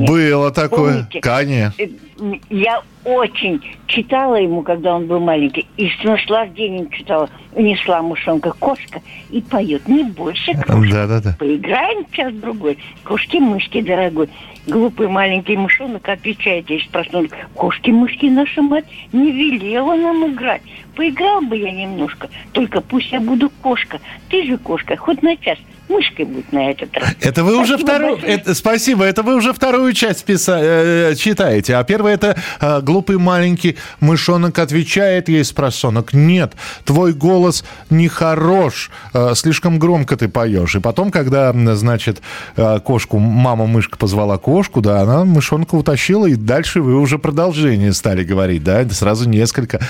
было 0.06 0.50
такое. 0.50 0.92
Помните? 0.92 1.20
Конечно. 1.20 1.84
Э, 2.20 2.34
Я 2.50 2.82
очень 3.04 3.60
читала 3.86 4.36
ему, 4.36 4.62
когда 4.62 4.94
он 4.94 5.06
был 5.06 5.20
маленький, 5.20 5.66
и 5.76 5.88
с 5.88 6.04
наслаждением 6.04 6.90
читала. 6.90 7.28
Унесла 7.52 8.02
мышонка 8.02 8.52
кошка 8.58 9.00
и 9.30 9.40
поет. 9.40 9.88
Не 9.88 10.04
больше 10.04 10.52
кошки. 10.54 10.92
Да-да-да. 10.92 11.36
Поиграем 11.38 12.04
час-другой. 12.12 12.78
Кошки-мышки, 13.04 13.80
дорогой. 13.80 14.28
Глупый 14.66 15.08
маленький 15.08 15.56
мышонок 15.56 16.06
отвечает, 16.08 16.68
если 16.70 16.88
проснулся. 16.90 17.34
Кошки-мышки, 17.54 18.26
наша 18.26 18.62
мать 18.62 18.84
не 19.12 19.32
велела 19.32 19.96
нам 19.96 20.32
играть. 20.32 20.62
Поиграл 20.94 21.40
бы 21.40 21.56
я 21.56 21.72
немножко, 21.72 22.28
только 22.52 22.80
пусть 22.82 23.10
я 23.10 23.20
буду 23.20 23.50
кошка. 23.62 23.98
Ты 24.28 24.44
же 24.44 24.58
кошка, 24.58 24.96
хоть 24.96 25.22
на 25.22 25.36
час. 25.36 25.58
Мышкой 25.88 26.24
будь 26.26 26.52
на 26.52 26.70
этот 26.70 26.96
раз. 26.96 27.16
Это 27.20 27.42
вы 27.42 27.56
уже 27.56 27.76
Спасибо 27.76 27.88
вторую... 27.88 28.12
большое. 28.12 28.32
Это, 28.34 28.54
спасибо, 28.54 29.04
это 29.04 29.22
вы 29.24 29.34
уже 29.34 29.52
вторую 29.52 29.92
часть 29.92 30.24
писа... 30.24 30.58
э, 30.62 31.14
читаете. 31.16 31.74
А 31.74 31.82
первая 31.82 32.09
это 32.10 32.36
э, 32.60 32.80
глупый 32.82 33.18
маленький 33.18 33.76
мышонок 34.00 34.58
отвечает 34.58 35.28
ей 35.28 35.44
с 35.44 35.52
просонок. 35.52 36.12
Нет, 36.12 36.54
твой 36.84 37.12
голос 37.12 37.64
нехорош, 37.90 38.90
э, 39.14 39.32
слишком 39.34 39.78
громко 39.78 40.16
ты 40.16 40.28
поешь. 40.28 40.74
И 40.74 40.80
потом, 40.80 41.10
когда, 41.10 41.52
значит, 41.74 42.20
э, 42.56 42.80
кошку, 42.80 43.18
мама-мышка 43.18 43.96
позвала 43.96 44.38
кошку, 44.38 44.80
да, 44.80 45.00
она 45.00 45.24
мышонка 45.24 45.74
утащила, 45.74 46.26
и 46.26 46.34
дальше 46.34 46.80
вы 46.80 46.96
уже 46.96 47.18
продолжение 47.18 47.92
стали 47.92 48.24
говорить, 48.24 48.64
да, 48.64 48.88
сразу 48.90 49.28
несколько 49.28 49.80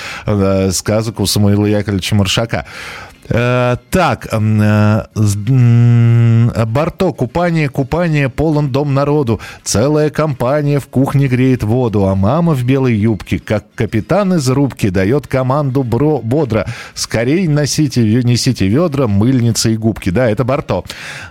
сказок 0.73 1.21
у 1.21 1.27
Самуила 1.27 1.67
Яковлевича 1.67 2.15
Маршака. 2.15 2.67
Э, 3.29 3.77
так, 3.91 4.29
э, 4.33 5.05
Барто, 6.67 7.13
купание, 7.13 7.69
купание, 7.69 8.29
полон 8.29 8.71
дом 8.71 8.95
народу. 8.95 9.41
Целая 9.63 10.11
компания 10.11 10.81
в 10.81 10.89
кухне 10.89 11.29
греет 11.29 11.63
воду, 11.63 12.07
а 12.07 12.15
мама 12.15 12.55
в 12.55 12.65
белой 12.65 12.95
юбке, 12.95 13.39
как 13.39 13.65
капитан 13.75 14.35
из 14.35 14.49
рубки, 14.49 14.89
дает 14.89 15.27
команду 15.27 15.83
бро, 15.83 16.19
бодро. 16.19 16.67
Скорей 16.95 17.47
носите, 17.47 18.03
несите 18.03 18.67
ведра, 18.67 19.07
мыльницы 19.07 19.75
и 19.75 19.77
губки. 19.77 20.11
Да, 20.11 20.29
это 20.29 20.45
Барто. 20.45 20.85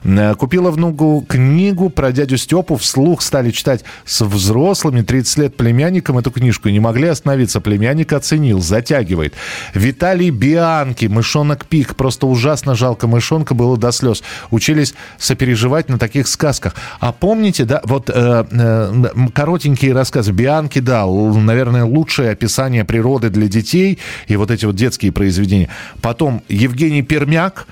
Э, 0.04 0.36
Купила 0.36 0.72
внуку 0.72 1.26
книгу 1.28 1.90
про 1.90 2.12
дядю 2.12 2.38
Степу, 2.38 2.78
вслух 2.78 3.22
стали 3.22 3.52
читать 3.52 3.84
с 4.06 4.24
взрослыми, 4.24 5.02
30 5.02 5.38
лет 5.38 5.58
племянником 5.58 6.18
эту 6.18 6.32
книжку, 6.32 6.70
не 6.70 6.80
могли 6.80 7.08
остановиться. 7.08 7.60
Племянник 7.62 8.14
оценил, 8.14 8.62
затягивает. 8.62 9.34
Виталий 9.74 10.30
Бианки, 10.30 11.08
мышонок 11.08 11.66
Пик. 11.66 11.89
Просто 11.96 12.28
ужасно 12.28 12.76
жалко 12.76 13.08
мышонка 13.08 13.54
было 13.54 13.78
до 13.78 13.92
слез. 13.92 14.24
Учились 14.52 14.94
сопереживать 15.18 15.90
на 15.90 15.98
таких 15.98 16.28
сказках. 16.28 16.76
А 17.00 17.12
помните, 17.12 17.66
да, 17.66 17.82
вот 17.86 18.10
э, 18.10 18.46
э, 18.52 19.06
коротенькие 19.34 19.94
рассказы. 19.94 20.32
Бианки, 20.32 20.80
да, 20.80 21.06
наверное, 21.06 21.86
лучшее 21.86 22.32
описание 22.32 22.86
природы 22.86 23.30
для 23.30 23.48
детей. 23.48 24.00
И 24.28 24.36
вот 24.36 24.52
эти 24.52 24.66
вот 24.66 24.76
детские 24.76 25.12
произведения. 25.12 25.70
Потом 26.02 26.44
Евгений 26.50 27.02
Пермяк, 27.02 27.68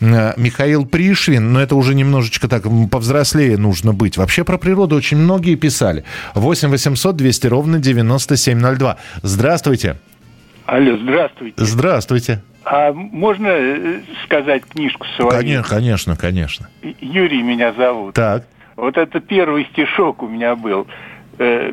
э, 0.00 0.34
Михаил 0.36 0.86
Пришвин, 0.86 1.52
но 1.52 1.60
это 1.60 1.74
уже 1.74 1.94
немножечко 1.94 2.48
так 2.48 2.64
повзрослее 2.90 3.56
нужно 3.56 3.92
быть. 3.92 4.16
Вообще 4.16 4.44
про 4.44 4.58
природу 4.58 4.96
очень 4.96 5.16
многие 5.16 5.54
писали. 5.56 6.04
8 6.34 6.68
800 6.68 7.16
200 7.16 7.46
ровно 7.46 7.78
9702. 7.78 8.96
Здравствуйте. 9.22 9.96
Алло, 10.66 10.96
здравствуйте. 10.96 11.64
Здравствуйте. 11.64 12.42
А 12.64 12.92
можно 12.92 13.48
э, 13.48 14.00
сказать 14.24 14.64
книжку 14.66 15.06
свою? 15.16 15.30
Конечно, 15.30 15.76
конечно, 15.76 16.16
конечно. 16.16 16.68
Юрий 17.00 17.42
меня 17.42 17.72
зовут. 17.72 18.14
Так. 18.14 18.44
Вот 18.76 18.96
это 18.96 19.20
первый 19.20 19.66
стишок 19.72 20.22
у 20.22 20.28
меня 20.28 20.54
был. 20.54 20.86
Э, 21.38 21.72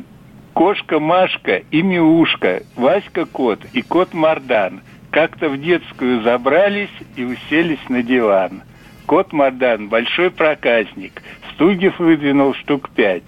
Кошка 0.54 1.00
Машка 1.00 1.62
и 1.72 1.82
Миушка, 1.82 2.64
Васька 2.76 3.26
кот 3.26 3.60
и 3.72 3.82
кот 3.82 4.14
Мардан 4.14 4.82
как-то 5.12 5.50
в 5.50 5.60
детскую 5.60 6.24
забрались 6.24 6.90
и 7.16 7.24
уселись 7.24 7.88
на 7.88 8.04
диван. 8.04 8.64
Кот 9.06 9.32
Мардан 9.32 9.90
большой 9.90 10.30
проказник, 10.32 11.22
стульев 11.54 11.98
выдвинул 12.00 12.54
штук 12.56 12.90
пять. 12.90 13.24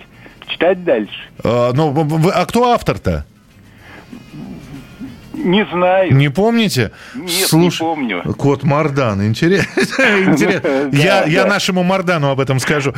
Читать 0.47 0.83
дальше? 0.83 1.13
А, 1.43 1.71
ну, 1.73 1.95
а 2.33 2.45
кто 2.45 2.71
автор-то? 2.71 3.25
Не 5.43 5.65
знаю. 5.65 6.15
Не 6.15 6.29
помните? 6.29 6.91
Нет, 7.15 7.53
не 7.53 7.69
помню. 7.69 8.21
Кот 8.37 8.63
Мардан, 8.63 9.25
интересно. 9.25 9.81
Я 10.91 11.45
нашему 11.45 11.83
Мардану 11.83 12.29
об 12.29 12.39
этом 12.39 12.59
скажу. 12.59 12.93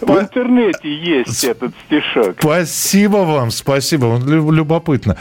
В 0.00 0.18
интернете 0.18 0.94
есть 0.94 1.44
этот 1.44 1.72
стишок. 1.86 2.36
Спасибо 2.38 3.18
вам, 3.18 3.50
спасибо. 3.50 4.18
Любопытно. 4.18 5.16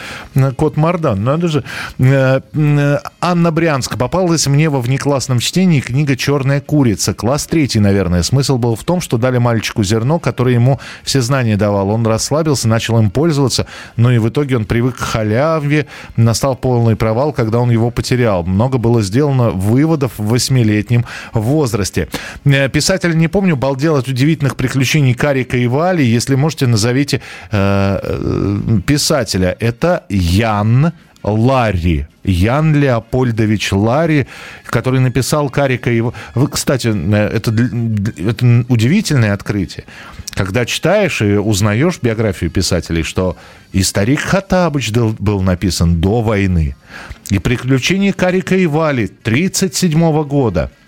Кот 0.58 0.78
Мардан, 0.78 1.24
надо 1.24 1.48
же. 1.48 1.64
Э, 2.00 2.42
э, 2.54 2.98
Анна 3.22 3.52
Брянск. 3.52 3.98
Попалась 3.98 4.48
мне 4.48 4.70
во 4.70 4.82
внеклассном 4.82 5.40
чтении 5.40 5.80
книга 5.80 6.16
«Черная 6.16 6.62
курица». 6.62 7.14
Класс 7.14 7.48
третий, 7.48 7.80
наверное. 7.80 8.24
Смысл 8.24 8.58
был 8.58 8.76
в 8.76 8.84
том, 8.84 9.02
что 9.02 9.18
дали 9.18 9.38
мальчику 9.38 9.84
зерно, 9.84 10.20
которое 10.20 10.54
ему 10.54 10.80
все 11.04 11.22
знания 11.22 11.58
давал. 11.58 11.90
Он 11.90 12.06
расслабился, 12.06 12.68
начал 12.68 13.00
им 13.00 13.10
пользоваться, 13.10 13.68
но 13.96 14.12
и 14.12 14.18
в 14.18 14.30
итоге 14.30 14.58
он 14.58 14.66
привык 14.66 14.96
к 14.96 15.00
халяве. 15.00 15.88
Настал 16.16 16.56
полный 16.66 16.96
провал, 16.96 17.32
когда 17.32 17.60
он 17.60 17.70
его 17.70 17.92
потерял. 17.92 18.44
Много 18.44 18.80
было 18.80 19.04
сделано 19.04 19.52
выводов 19.52 20.12
в 20.18 20.28
восьмилетнем 20.30 21.06
возрасте. 21.34 22.08
Э, 22.46 22.70
Писатель, 22.70 23.16
не 23.16 23.28
помню, 23.28 23.56
балдел 23.56 23.96
от 23.96 24.08
удивительных 24.08 24.56
приключений 24.56 25.14
Карика 25.14 25.58
и 25.58 25.68
Вали. 25.68 26.04
Если 26.04 26.34
можете, 26.34 26.66
назовите 26.66 27.22
э, 27.52 28.00
э, 28.02 28.80
писателя. 28.88 29.56
Это 29.60 30.06
Ян 30.10 30.92
Ларри. 31.22 32.08
Ян 32.24 32.74
Леопольдович 32.74 33.72
Ларри, 33.74 34.26
который 34.66 35.00
написал 35.00 35.52
Карика 35.52 35.92
и... 35.92 36.02
Вы, 36.02 36.48
Кстати, 36.48 36.88
э, 36.88 37.28
это, 37.38 37.52
это 37.52 38.66
удивительное 38.70 39.34
открытие. 39.34 39.86
Когда 40.36 40.66
читаешь 40.66 41.22
и 41.22 41.38
узнаешь 41.38 42.00
биографию 42.02 42.52
писателей, 42.52 43.04
что 43.04 43.38
и 43.72 43.84
«Старик 43.84 44.20
Хаттабыч» 44.20 44.92
был, 44.92 45.42
написан 45.42 46.02
до 46.02 46.22
войны, 46.22 46.76
и 47.30 47.40
«Приключения 47.40 48.12
Карика 48.12 48.56
и 48.56 48.66
Вали» 48.66 49.06
1937 49.06 50.24
года– 50.24 50.72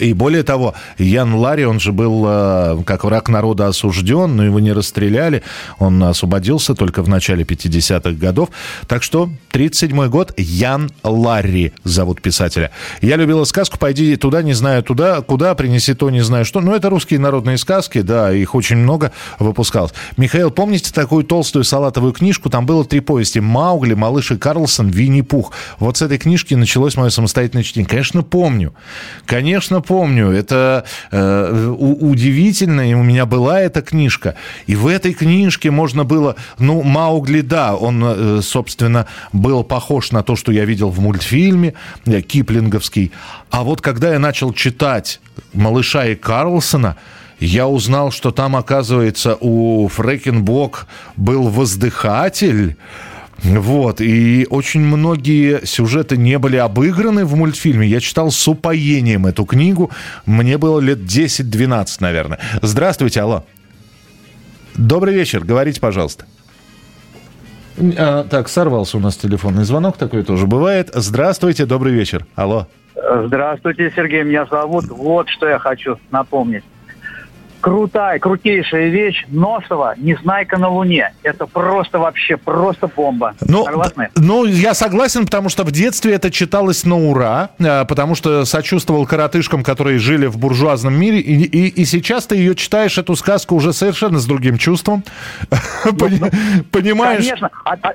и 0.00 0.12
более 0.12 0.42
того, 0.42 0.74
Ян 0.98 1.34
Ларри, 1.34 1.64
он 1.64 1.78
же 1.78 1.92
был 1.92 2.24
э, 2.26 2.82
как 2.84 3.04
враг 3.04 3.28
народа 3.28 3.68
осужден, 3.68 4.34
но 4.34 4.44
его 4.44 4.58
не 4.58 4.72
расстреляли. 4.72 5.42
Он 5.78 6.02
освободился 6.02 6.74
только 6.74 7.02
в 7.02 7.08
начале 7.08 7.44
50-х 7.44 8.12
годов. 8.12 8.50
Так 8.88 9.02
что 9.02 9.30
1937 9.56 10.08
год. 10.08 10.32
Ян 10.36 10.90
Ларри 11.02 11.72
зовут 11.84 12.20
писателя. 12.20 12.70
Я 13.00 13.16
любила 13.16 13.44
сказку 13.44 13.78
«Пойди 13.78 14.16
туда, 14.16 14.42
не 14.42 14.52
знаю 14.52 14.82
туда, 14.82 15.22
куда, 15.22 15.54
принеси 15.54 15.94
то, 15.94 16.10
не 16.10 16.20
знаю 16.20 16.44
что». 16.44 16.60
Ну, 16.60 16.74
это 16.74 16.90
русские 16.90 17.20
народные 17.20 17.58
сказки, 17.58 18.02
да, 18.02 18.32
их 18.32 18.54
очень 18.54 18.76
много 18.76 19.12
выпускалось. 19.38 19.92
Михаил, 20.16 20.50
помните 20.50 20.92
такую 20.92 21.24
толстую 21.24 21.64
салатовую 21.64 22.12
книжку? 22.12 22.50
Там 22.50 22.66
было 22.66 22.84
три 22.84 23.00
повести. 23.00 23.38
«Маугли», 23.38 23.94
«Малыш 23.94 24.30
и 24.30 24.36
Карлсон», 24.36 24.88
«Винни-Пух». 24.88 25.52
Вот 25.78 25.96
с 25.96 26.02
этой 26.02 26.18
книжки 26.18 26.54
началось 26.54 26.96
мое 26.96 27.10
самостоятельное 27.10 27.64
чтение. 27.64 27.88
Конечно, 27.88 28.22
помню. 28.22 28.74
Конечно, 29.24 29.80
помню. 29.80 30.30
Это 30.30 30.84
э, 31.10 31.74
удивительно, 31.78 32.90
и 32.90 32.94
у 32.94 33.02
меня 33.02 33.26
была 33.26 33.60
эта 33.60 33.82
книжка. 33.82 34.34
И 34.66 34.74
в 34.76 34.86
этой 34.86 35.14
книжке 35.14 35.70
можно 35.70 36.04
было... 36.04 36.36
Ну, 36.58 36.82
Маугли, 36.82 37.40
да, 37.40 37.74
он, 37.74 38.02
э, 38.04 38.40
собственно, 38.42 39.06
был 39.46 39.62
похож 39.62 40.10
на 40.10 40.24
то, 40.24 40.34
что 40.34 40.50
я 40.50 40.64
видел 40.64 40.90
в 40.90 40.98
мультфильме 40.98 41.74
э, 42.04 42.20
Киплинговский. 42.20 43.12
А 43.50 43.62
вот 43.62 43.80
когда 43.80 44.12
я 44.12 44.18
начал 44.18 44.52
читать 44.52 45.20
«Малыша 45.52 46.06
и 46.06 46.16
Карлсона», 46.16 46.96
я 47.38 47.68
узнал, 47.68 48.10
что 48.10 48.32
там, 48.32 48.56
оказывается, 48.56 49.36
у 49.40 49.86
Фрекенбок 49.86 50.88
был 51.16 51.48
воздыхатель, 51.48 52.76
вот, 53.44 54.00
и 54.00 54.48
очень 54.50 54.80
многие 54.80 55.64
сюжеты 55.64 56.16
не 56.16 56.38
были 56.38 56.56
обыграны 56.56 57.24
в 57.24 57.36
мультфильме. 57.36 57.86
Я 57.86 58.00
читал 58.00 58.32
с 58.32 58.48
упоением 58.48 59.26
эту 59.26 59.44
книгу. 59.44 59.92
Мне 60.24 60.58
было 60.58 60.80
лет 60.80 60.98
10-12, 60.98 61.98
наверное. 62.00 62.40
Здравствуйте, 62.62 63.20
алло. 63.20 63.44
Добрый 64.74 65.14
вечер, 65.14 65.44
говорите, 65.44 65.80
пожалуйста. 65.80 66.24
А, 67.98 68.24
так, 68.24 68.48
сорвался 68.48 68.96
у 68.96 69.00
нас 69.00 69.16
телефонный 69.16 69.64
звонок, 69.64 69.96
такой 69.96 70.22
тоже 70.22 70.46
бывает. 70.46 70.90
Здравствуйте, 70.94 71.66
добрый 71.66 71.92
вечер. 71.92 72.26
Алло. 72.34 72.66
Здравствуйте, 72.94 73.92
Сергей, 73.94 74.24
меня 74.24 74.46
зовут. 74.46 74.86
Вот 74.88 75.28
что 75.28 75.46
я 75.46 75.58
хочу 75.58 75.98
напомнить 76.10 76.64
крутая, 77.66 78.20
крутейшая 78.20 78.90
вещь 78.90 79.24
Носова 79.26 79.94
«Незнайка 79.96 80.56
на 80.56 80.68
Луне». 80.68 81.12
Это 81.24 81.46
просто 81.46 81.98
вообще, 81.98 82.36
просто 82.36 82.86
бомба. 82.86 83.34
Ну, 83.40 83.64
Согласны? 83.64 84.08
Ну, 84.14 84.44
я 84.44 84.72
согласен, 84.72 85.24
потому 85.24 85.48
что 85.48 85.64
в 85.64 85.72
детстве 85.72 86.14
это 86.14 86.30
читалось 86.30 86.84
на 86.84 86.96
ура, 86.96 87.50
э, 87.58 87.84
потому 87.84 88.14
что 88.14 88.44
сочувствовал 88.44 89.04
коротышкам, 89.04 89.64
которые 89.64 89.98
жили 89.98 90.26
в 90.26 90.38
буржуазном 90.38 90.94
мире, 90.94 91.18
и, 91.18 91.42
и, 91.42 91.66
и 91.66 91.84
сейчас 91.84 92.26
ты 92.26 92.36
ее 92.36 92.54
читаешь, 92.54 92.98
эту 92.98 93.16
сказку, 93.16 93.56
уже 93.56 93.72
совершенно 93.72 94.20
с 94.20 94.26
другим 94.26 94.58
чувством. 94.58 95.02
Ну, 95.86 95.92
ну, 96.08 96.28
понимаешь? 96.72 97.24
Конечно. 97.24 97.50
А, 97.64 97.74
а, 97.82 97.92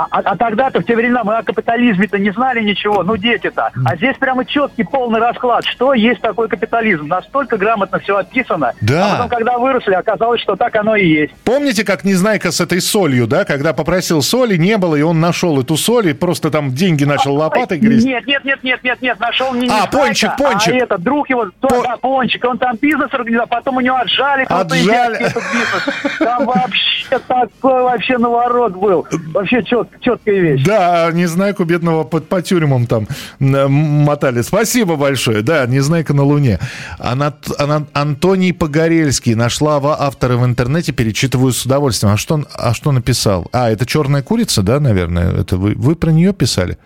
а, 0.00 0.06
а, 0.10 0.20
а 0.20 0.36
тогда-то 0.36 0.80
в 0.80 0.84
те 0.84 0.96
времена 0.96 1.22
мы 1.24 1.36
о 1.36 1.42
капитализме-то 1.42 2.18
не 2.18 2.30
знали 2.30 2.62
ничего, 2.62 3.02
ну 3.02 3.16
дети-то. 3.16 3.70
А 3.84 3.96
здесь 3.96 4.16
прямо 4.16 4.44
четкий 4.44 4.84
полный 4.84 5.20
расклад, 5.20 5.64
что 5.64 5.92
есть 5.92 6.20
такой 6.20 6.48
капитализм. 6.48 7.06
Настолько 7.06 7.58
грамотно 7.58 7.98
все 7.98 8.16
описано. 8.16 8.72
Да. 8.80 9.06
А 9.06 9.10
потом, 9.12 9.28
когда 9.28 9.58
выросли, 9.58 9.92
оказалось, 9.92 10.40
что 10.40 10.56
так 10.56 10.74
оно 10.76 10.96
и 10.96 11.06
есть. 11.06 11.34
Помните, 11.44 11.84
как 11.84 12.04
Незнайка 12.04 12.50
с 12.50 12.60
этой 12.60 12.80
солью, 12.80 13.26
да, 13.26 13.44
когда 13.44 13.72
попросил 13.72 14.22
соли, 14.22 14.56
не 14.56 14.78
было, 14.78 14.96
и 14.96 15.02
он 15.02 15.20
нашел 15.20 15.60
эту 15.60 15.76
соль, 15.76 16.08
и 16.08 16.12
просто 16.14 16.50
там 16.50 16.72
деньги 16.72 17.04
начал 17.04 17.34
лопатой 17.34 17.78
грызть? 17.78 18.06
Нет, 18.06 18.26
нет, 18.26 18.44
нет, 18.44 18.62
нет, 18.62 18.82
нет, 18.82 19.02
нет, 19.02 19.20
нашел 19.20 19.52
не 19.54 19.68
А, 19.68 19.86
пончик, 19.86 20.30
пончик. 20.36 20.72
А 20.72 20.76
это, 20.76 20.98
друг 20.98 21.28
его, 21.28 21.46
По... 21.60 21.68
да, 21.82 21.96
пончик, 21.98 22.44
он 22.44 22.58
там 22.58 22.76
бизнес 22.76 23.12
организовал, 23.12 23.48
потом 23.48 23.76
у 23.76 23.80
него 23.80 23.96
отжали. 23.96 24.46
Отжали. 24.48 25.18
Бизнес. 25.18 26.18
Там 26.18 26.46
вообще 26.46 27.18
такой 27.26 27.82
вообще 27.82 28.18
наворот 28.18 28.72
был. 28.72 29.06
Вообще 29.32 29.62
чет, 29.62 29.88
четкая 30.00 30.40
вещь. 30.40 30.64
Да, 30.64 31.10
Незнайку 31.12 31.64
бедного 31.64 32.04
под, 32.04 32.28
по 32.28 32.42
тюрьмам 32.42 32.86
там 32.86 33.06
мотали. 33.38 34.42
Спасибо 34.42 34.96
большое. 34.96 35.42
Да, 35.42 35.66
Незнайка 35.66 36.14
на 36.14 36.22
Луне. 36.22 36.58
Анат, 36.98 37.48
Анат, 37.58 37.88
Антоний 37.92 38.52
Погорельский. 38.52 39.34
Нашла 39.34 39.80
автора 39.82 40.36
в 40.36 40.44
интернете, 40.44 40.92
перечитываю 40.92 41.52
с 41.52 41.64
удовольствием. 41.64 42.14
А 42.14 42.16
что, 42.16 42.44
а 42.54 42.74
что 42.74 42.92
написал? 42.92 43.48
А, 43.52 43.70
это 43.70 43.86
«Черная 43.86 44.22
курица», 44.22 44.62
да, 44.62 44.80
наверное? 44.80 45.32
Это 45.32 45.56
вы, 45.56 45.74
вы 45.74 45.96
про 45.96 46.10
нее 46.10 46.32
писали? 46.32 46.78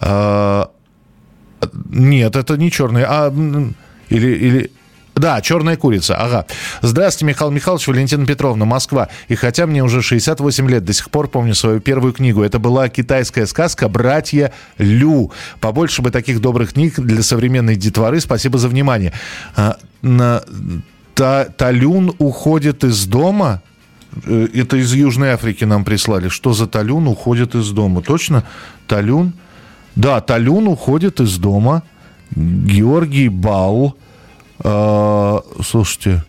А, 0.00 0.70
нет, 1.90 2.36
это 2.36 2.56
не 2.56 2.70
«Черная», 2.70 3.06
а... 3.08 3.34
Или, 4.10 4.28
или, 4.28 4.70
да, 5.18 5.40
черная 5.40 5.76
курица, 5.76 6.16
ага. 6.16 6.46
Здравствуйте, 6.82 7.32
Михаил 7.32 7.50
Михайлович, 7.50 7.86
Валентина 7.88 8.26
Петровна, 8.26 8.64
Москва. 8.64 9.08
И 9.28 9.34
хотя 9.34 9.66
мне 9.66 9.82
уже 9.82 10.02
68 10.02 10.68
лет, 10.68 10.84
до 10.84 10.92
сих 10.92 11.10
пор 11.10 11.28
помню 11.28 11.54
свою 11.54 11.80
первую 11.80 12.12
книгу. 12.12 12.42
Это 12.42 12.58
была 12.58 12.88
китайская 12.88 13.46
сказка 13.46 13.88
«Братья 13.88 14.52
Лю». 14.78 15.32
Побольше 15.60 16.02
бы 16.02 16.10
таких 16.10 16.40
добрых 16.40 16.72
книг 16.72 16.98
для 16.98 17.22
современной 17.22 17.76
детворы. 17.76 18.20
Спасибо 18.20 18.58
за 18.58 18.68
внимание. 18.68 19.12
А. 19.56 19.76
Та, 21.14 21.46
Талюн 21.46 22.14
уходит 22.18 22.84
из 22.84 23.04
дома? 23.06 23.60
Э, 24.24 24.46
это 24.54 24.76
из 24.76 24.92
Южной 24.92 25.30
Африки 25.30 25.64
нам 25.64 25.84
прислали. 25.84 26.28
Что 26.28 26.52
за 26.52 26.68
Талюн 26.68 27.08
уходит 27.08 27.56
из 27.56 27.70
дома? 27.70 28.02
Точно? 28.02 28.44
Талюн? 28.86 29.32
Да, 29.96 30.20
Талюн 30.20 30.68
уходит 30.68 31.20
из 31.20 31.36
дома. 31.38 31.82
Георгий 32.36 33.28
Бал. 33.28 33.96
А, 34.60 35.42
слушайте, 35.62 36.22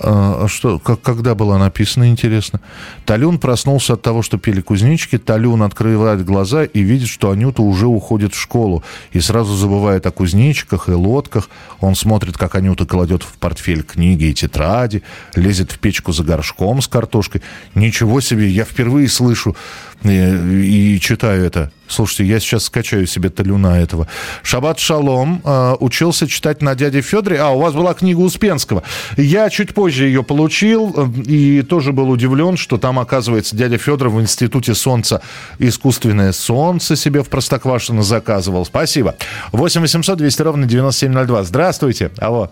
а, 0.00 0.44
а 0.44 0.48
что, 0.48 0.78
как, 0.78 1.00
когда 1.00 1.34
было 1.34 1.58
написано, 1.58 2.08
интересно? 2.08 2.60
Талюн 3.04 3.38
проснулся 3.38 3.94
от 3.94 4.02
того, 4.02 4.22
что 4.22 4.38
пели 4.38 4.60
кузнечики. 4.60 5.18
Талюн 5.18 5.62
открывает 5.62 6.24
глаза 6.24 6.64
и 6.64 6.80
видит, 6.80 7.08
что 7.08 7.30
Анюта 7.30 7.62
уже 7.62 7.86
уходит 7.86 8.34
в 8.34 8.40
школу. 8.40 8.82
И 9.12 9.20
сразу 9.20 9.54
забывает 9.54 10.06
о 10.06 10.10
кузнечиках 10.10 10.88
и 10.88 10.92
лодках. 10.92 11.50
Он 11.80 11.94
смотрит, 11.94 12.36
как 12.36 12.54
Анюта 12.54 12.86
кладет 12.86 13.22
в 13.22 13.32
портфель 13.38 13.82
книги 13.82 14.24
и 14.24 14.34
тетради, 14.34 15.02
лезет 15.34 15.72
в 15.72 15.78
печку 15.78 16.12
за 16.12 16.24
горшком 16.24 16.80
с 16.80 16.88
картошкой. 16.88 17.42
Ничего 17.74 18.20
себе, 18.20 18.48
я 18.48 18.64
впервые 18.64 19.08
слышу 19.08 19.56
и, 20.04 20.94
и 20.94 21.00
читаю 21.00 21.44
это. 21.44 21.70
Слушайте, 21.88 22.24
я 22.24 22.40
сейчас 22.40 22.64
скачаю 22.64 23.06
себе 23.06 23.28
талюна 23.28 23.78
этого. 23.80 24.08
Шабат 24.42 24.78
Шалом 24.78 25.42
э, 25.44 25.74
учился 25.78 26.26
читать 26.26 26.62
на 26.62 26.74
дяде 26.74 27.02
Федоре. 27.02 27.38
А, 27.38 27.50
у 27.50 27.60
вас 27.60 27.74
была 27.74 27.92
книга 27.92 28.20
Успенского. 28.20 28.82
Я 29.16 29.50
чуть 29.50 29.74
позже 29.74 30.06
ее 30.06 30.22
получил 30.22 30.94
э, 30.96 31.20
и 31.22 31.62
тоже 31.62 31.92
был 31.92 32.08
удивлен, 32.08 32.56
что 32.56 32.78
там, 32.78 32.98
оказывается, 32.98 33.56
дядя 33.56 33.76
Федор 33.76 34.08
в 34.08 34.20
Институте 34.20 34.74
Солнца 34.74 35.20
искусственное 35.58 36.32
солнце 36.32 36.96
себе 36.96 37.22
в 37.22 37.28
Простоквашино 37.28 38.02
заказывал. 38.02 38.64
Спасибо. 38.64 39.16
8 39.52 39.82
800 39.82 40.16
200 40.18 40.42
ровно 40.42 40.66
9702. 40.66 41.44
Здравствуйте. 41.44 42.10
Алло. 42.18 42.50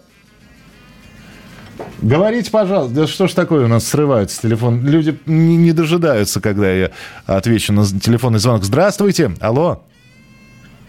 Говорите, 2.02 2.50
пожалуйста, 2.50 2.94
да 2.94 3.06
что 3.06 3.26
ж 3.26 3.32
такое 3.34 3.66
у 3.66 3.68
нас 3.68 3.86
срывается 3.86 4.40
телефон? 4.40 4.86
Люди 4.86 5.18
не, 5.26 5.56
не 5.56 5.72
дожидаются, 5.72 6.40
когда 6.40 6.70
я 6.70 6.90
отвечу 7.26 7.72
на 7.72 7.84
телефонный 7.84 8.38
звонок. 8.38 8.64
Здравствуйте, 8.64 9.32
алло. 9.40 9.82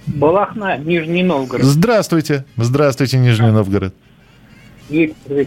Балахна, 0.07 0.77
Нижний 0.77 1.23
Новгород. 1.23 1.65
Здравствуйте, 1.65 2.45
здравствуйте, 2.55 3.17
Нижний 3.17 3.51
Новгород. 3.51 3.93
Виктор, 4.89 5.45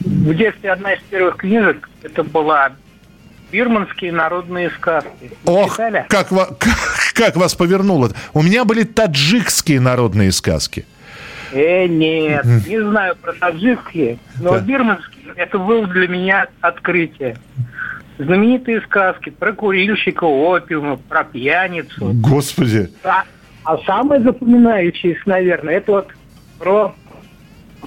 в 0.00 0.34
детстве 0.34 0.72
одна 0.72 0.94
из 0.94 1.00
первых 1.10 1.36
книжек, 1.36 1.88
это 2.02 2.24
была 2.24 2.72
бирманские 3.52 4.12
народные 4.12 4.70
сказки. 4.70 5.32
Ох, 5.44 5.76
как, 5.76 6.08
как, 6.08 6.28
как 7.14 7.36
вас 7.36 7.54
повернуло. 7.54 8.10
У 8.32 8.42
меня 8.42 8.64
были 8.64 8.84
таджикские 8.84 9.80
народные 9.80 10.32
сказки. 10.32 10.86
Э, 11.52 11.86
нет, 11.86 12.44
не 12.66 12.80
знаю 12.80 13.16
про 13.16 13.32
таджикские, 13.32 14.18
но 14.40 14.52
да. 14.52 14.60
бирманские 14.60 15.18
это 15.36 15.58
было 15.58 15.86
для 15.86 16.08
меня 16.08 16.48
открытие. 16.60 17.36
Знаменитые 18.18 18.80
сказки 18.82 19.30
про 19.30 19.52
курильщика 19.52 20.24
опиума, 20.24 20.96
про 20.96 21.24
пьяницу. 21.24 22.10
Господи. 22.14 22.90
А, 23.04 23.24
а 23.64 23.78
самое 23.78 24.20
запоминающееся, 24.22 25.22
наверное, 25.26 25.74
это 25.74 25.92
вот 25.92 26.08
про 26.58 26.94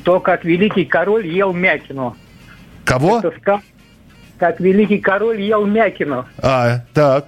то, 0.03 0.19
как 0.19 0.45
великий 0.45 0.85
король 0.85 1.27
ел 1.27 1.53
мякину. 1.53 2.15
Кого? 2.85 3.19
Это 3.19 3.31
ска... 3.39 3.61
Как 4.37 4.59
великий 4.59 4.99
король 4.99 5.41
ел 5.41 5.65
мякину. 5.65 6.25
А, 6.41 6.79
так. 6.93 7.27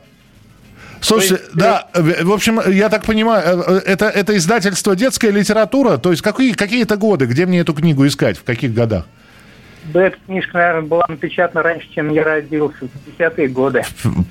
Слушайте, 1.04 1.36
есть, 1.36 1.56
да, 1.56 1.88
в 1.94 2.32
общем, 2.32 2.60
я 2.72 2.90
так 2.90 3.06
понимаю, 3.06 3.64
э, 3.68 3.82
это, 3.86 4.06
это 4.06 4.36
издательство 4.38 4.96
«Детская 4.96 5.32
литература», 5.32 5.98
то 5.98 6.12
есть 6.12 6.22
какие, 6.22 6.54
какие-то 6.54 6.98
годы, 6.98 7.26
где 7.26 7.46
мне 7.46 7.60
эту 7.60 7.74
книгу 7.74 8.08
искать, 8.08 8.38
в 8.38 8.44
каких 8.44 8.74
годах? 8.74 9.06
Да, 9.86 10.04
эта 10.04 10.18
книжка, 10.26 10.58
наверное, 10.58 10.82
была 10.84 11.06
напечатана 11.10 11.62
раньше, 11.62 11.88
чем 11.94 12.10
я 12.12 12.24
родился, 12.24 12.78
в 12.82 13.20
50-е 13.20 13.48
годы. 13.50 13.84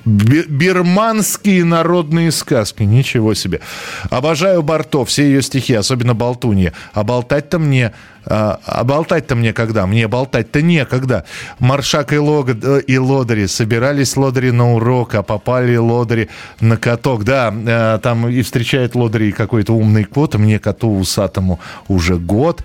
Бирманские 0.05 1.63
народные 1.63 2.31
сказки, 2.31 2.83
ничего 2.83 3.35
себе. 3.35 3.61
Обожаю 4.09 4.63
Барто, 4.63 5.05
все 5.05 5.23
ее 5.23 5.41
стихи, 5.43 5.75
особенно 5.75 6.15
Болтунья. 6.15 6.73
А 6.93 7.03
болтать-то 7.03 7.59
мне 7.59 7.93
А, 8.25 8.59
а 8.65 8.83
болтать-то 8.83 9.35
мне 9.35 9.53
когда? 9.53 9.85
Мне 9.85 10.07
болтать-то 10.07 10.61
некогда. 10.61 11.25
Маршак 11.59 12.13
и, 12.13 12.17
лог, 12.17 12.49
э, 12.49 12.81
и 12.87 12.97
лодыри 12.97 13.47
собирались 13.47 14.15
лодыри 14.15 14.51
на 14.51 14.73
урок, 14.73 15.15
а 15.15 15.23
попали 15.23 15.75
лодыри 15.75 16.29
на 16.59 16.77
каток. 16.77 17.23
Да, 17.23 17.53
э, 17.53 17.99
там 18.01 18.27
и 18.29 18.41
встречает 18.41 18.95
лодыри 18.95 19.31
какой-то 19.31 19.73
умный 19.73 20.05
кот, 20.05 20.35
мне 20.35 20.59
коту 20.59 20.97
усатому 20.97 21.59
уже 21.87 22.15
год. 22.17 22.63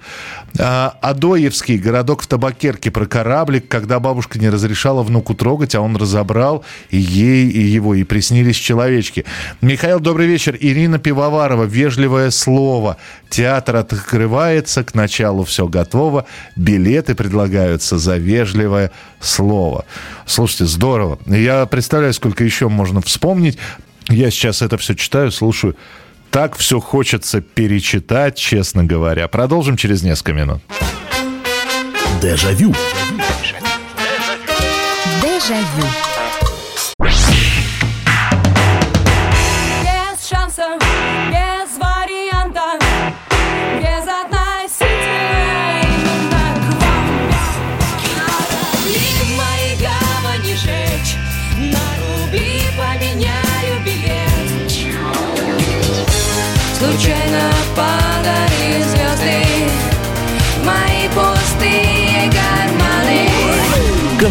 А, 0.59 0.97
Адоевский, 1.01 1.77
городок 1.77 2.23
в 2.23 2.27
Табакерке, 2.27 2.91
про 2.91 3.07
кораблик, 3.07 3.69
когда 3.69 4.01
бабушка 4.01 4.39
не 4.39 4.49
разрешала 4.49 5.03
внуку 5.03 5.35
трогать, 5.35 5.75
а 5.75 5.81
он 5.81 5.97
разобрал 5.97 6.65
и 6.91 6.99
ей, 6.99 7.49
и 7.49 7.61
его, 7.61 7.95
и 7.95 8.05
приснились 8.05 8.57
человечки. 8.57 9.25
Михаил, 9.61 10.01
добрый 10.01 10.27
вечер. 10.27 10.57
Ирина 10.59 10.99
Пивоварова, 10.99 11.65
вежливое 11.65 12.31
слово. 12.31 12.97
Театр 13.29 13.77
открывается, 13.77 14.85
к 14.85 14.95
началу 14.95 15.45
все 15.49 15.67
готово, 15.67 16.27
билеты 16.55 17.15
предлагаются 17.15 17.99
за 17.99 18.17
вежливое 18.17 18.93
слово. 19.21 19.85
Слушайте, 20.27 20.67
здорово. 20.67 21.19
Я 21.27 21.67
представляю, 21.67 22.15
сколько 22.15 22.45
еще 22.45 22.69
можно 22.69 23.01
вспомнить. 23.01 23.59
Я 24.09 24.31
сейчас 24.31 24.63
это 24.63 24.79
все 24.79 24.95
читаю, 24.95 25.33
слушаю. 25.33 25.77
Так 26.31 26.57
все 26.57 26.79
хочется 26.79 27.41
перечитать, 27.41 28.37
честно 28.37 28.85
говоря. 28.85 29.29
Продолжим 29.29 29.77
через 29.77 30.03
несколько 30.03 30.35
минут. 30.35 30.63
Дежавю. 32.23 32.75
Дежавю. 33.13 33.69
Без 35.23 36.08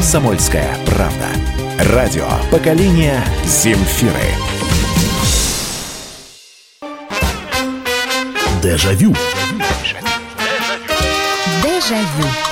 Комсомольская 0.08 0.74
правда. 0.86 1.28
Радио 1.94 2.30
поколения 2.50 3.22
Земфиры. 3.44 4.14
Дежавю. 8.64 9.14
Дежавю. 11.62 12.47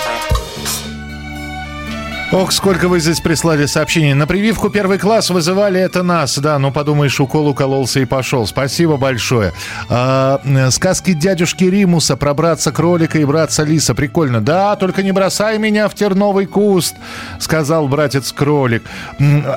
Ох, 2.31 2.51
сколько 2.51 2.89
вы 2.89 2.99
здесь 2.99 3.21
прислали 3.21 3.67
сообщений. 3.67 4.15
На 4.15 4.25
прививку 4.25 4.69
первый 4.69 4.97
класс 4.97 5.29
вызывали 5.29 5.79
это 5.79 6.01
нас. 6.01 6.37
Да, 6.39 6.57
ну 6.57 6.71
подумаешь, 6.71 7.19
укол 7.19 7.47
укололся 7.47 7.99
и 7.99 8.05
пошел. 8.05 8.47
Спасибо 8.47 8.97
большое. 8.97 9.53
А, 9.89 10.41
э, 10.43 10.71
сказки 10.71 11.13
дядюшки 11.13 11.65
Римуса 11.65 12.17
про 12.17 12.33
братца 12.33 12.71
кролика 12.71 13.19
и 13.19 13.25
братца 13.25 13.63
лиса. 13.63 13.93
Прикольно. 13.93 14.41
Да, 14.41 14.75
только 14.75 15.03
не 15.03 15.11
бросай 15.11 15.59
меня 15.59 15.87
в 15.87 15.93
терновый 15.93 16.47
куст, 16.47 16.95
сказал 17.39 17.87
братец 17.87 18.31
кролик. 18.31 18.83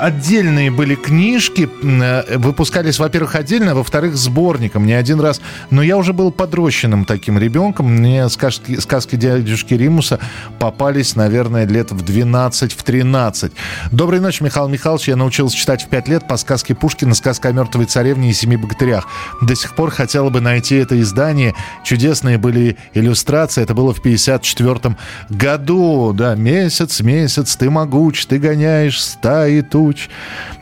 Отдельные 0.00 0.70
были 0.70 0.94
книжки. 0.94 1.70
э, 1.82 2.36
Выпускались, 2.36 2.98
во-первых, 2.98 3.34
отдельно, 3.34 3.74
во-вторых, 3.74 4.14
сборником. 4.14 4.84
Не 4.86 4.92
один 4.92 5.20
раз. 5.20 5.40
Но 5.70 5.82
я 5.82 5.96
уже 5.96 6.12
был 6.12 6.30
подрощенным 6.30 7.06
таким 7.06 7.38
ребенком. 7.38 7.86
Мне 7.96 8.28
сказки, 8.28 8.78
сказки 8.78 9.16
дядюшки 9.16 9.72
Римуса 9.72 10.20
попались, 10.58 11.16
наверное, 11.16 11.66
лет 11.66 11.92
в 11.92 12.02
12 12.02 12.57
в 12.66 12.82
13. 12.82 13.52
Доброй 13.92 14.20
ночи, 14.20 14.42
Михаил 14.42 14.68
Михайлович. 14.68 15.08
Я 15.08 15.16
научился 15.16 15.56
читать 15.56 15.84
в 15.84 15.88
5 15.88 16.08
лет 16.08 16.26
по 16.26 16.36
сказке 16.36 16.74
Пушкина 16.74 17.14
«Сказка 17.14 17.48
о 17.48 17.52
мертвой 17.52 17.86
царевне 17.86 18.30
и 18.30 18.32
семи 18.32 18.56
богатырях». 18.56 19.06
До 19.40 19.54
сих 19.54 19.74
пор 19.76 19.90
хотела 19.90 20.30
бы 20.30 20.40
найти 20.40 20.76
это 20.76 21.00
издание. 21.00 21.54
Чудесные 21.84 22.38
были 22.38 22.76
иллюстрации. 22.94 23.62
Это 23.62 23.74
было 23.74 23.94
в 23.94 24.02
54 24.02 24.96
году. 25.30 26.12
Да, 26.12 26.34
месяц, 26.34 27.00
месяц, 27.00 27.56
ты 27.56 27.70
могуч, 27.70 28.26
ты 28.26 28.38
гоняешь 28.38 29.00
стаи 29.00 29.60
туч. 29.60 30.08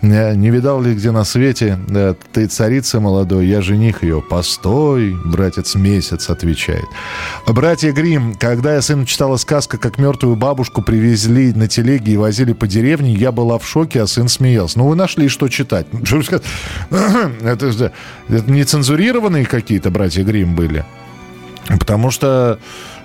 Э, 0.03 0.35
Не 0.35 0.51
видал 0.51 0.83
ли 0.83 0.95
где 0.95 1.11
на 1.11 1.25
свете? 1.25 1.79
Да, 1.89 2.15
ты 2.33 2.47
царица 2.47 3.01
молодой, 3.01 3.47
я 3.47 3.63
жених 3.63 4.03
ее. 4.03 4.21
Постой, 4.21 5.17
братец 5.25 5.75
месяц, 5.75 6.29
отвечает. 6.29 6.85
Братья 7.47 7.93
Грим, 7.93 8.35
когда 8.35 8.75
я 8.75 8.83
сыну 8.83 9.05
читала 9.07 9.37
сказка, 9.37 9.79
как 9.79 9.99
мертвую 9.99 10.37
бабушку 10.37 10.83
привезли 10.83 11.53
на 11.53 11.69
телеге 11.87 12.13
и 12.13 12.17
возили 12.17 12.53
по 12.53 12.67
деревне, 12.67 13.15
я 13.15 13.33
была 13.33 13.59
в 13.59 13.67
шоке, 13.67 14.03
а 14.03 14.07
сын 14.07 14.29
смеялся. 14.29 14.79
Ну, 14.79 14.89
вы 14.89 14.97
нашли, 14.97 15.29
что 15.29 15.49
читать. 15.49 15.87
Сказать? 16.05 16.43
Это, 17.43 17.73
же- 17.73 17.93
это 18.29 18.51
не 18.51 18.65
цензурированные 18.65 19.47
какие-то 19.47 19.91
братья 19.91 20.23
Грим 20.25 20.55
были. 20.55 20.85
Потому 21.79 22.11
что, 22.11 22.59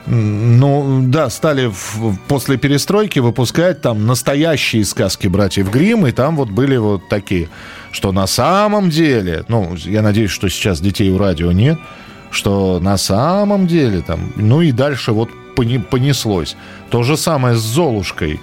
ну, 0.08 1.02
да, 1.08 1.30
стали 1.30 1.68
в- 1.68 2.16
после 2.28 2.58
перестройки 2.58 3.20
выпускать 3.20 3.82
там 3.82 4.06
настоящие 4.08 4.84
сказки 4.86 5.28
братьев 5.28 5.72
Грим, 5.72 6.06
и 6.08 6.12
там 6.12 6.36
вот 6.36 6.50
были 6.50 6.78
вот 6.78 7.08
такие, 7.10 7.50
что 7.92 8.12
на 8.12 8.28
самом 8.28 8.90
деле, 8.90 9.44
ну, 9.48 9.76
я 9.76 10.02
надеюсь, 10.02 10.32
что 10.32 10.50
сейчас 10.50 10.80
детей 10.82 11.10
у 11.12 11.18
радио 11.18 11.52
нет, 11.52 11.78
что 12.32 12.80
на 12.80 12.98
самом 12.98 13.68
деле 13.68 14.02
там, 14.02 14.32
ну 14.36 14.62
и 14.62 14.72
дальше 14.72 15.12
вот 15.12 15.30
понеслось. 15.56 16.56
То 16.90 17.04
же 17.04 17.18
самое 17.18 17.56
с 17.56 17.60
Золушкой, 17.62 18.40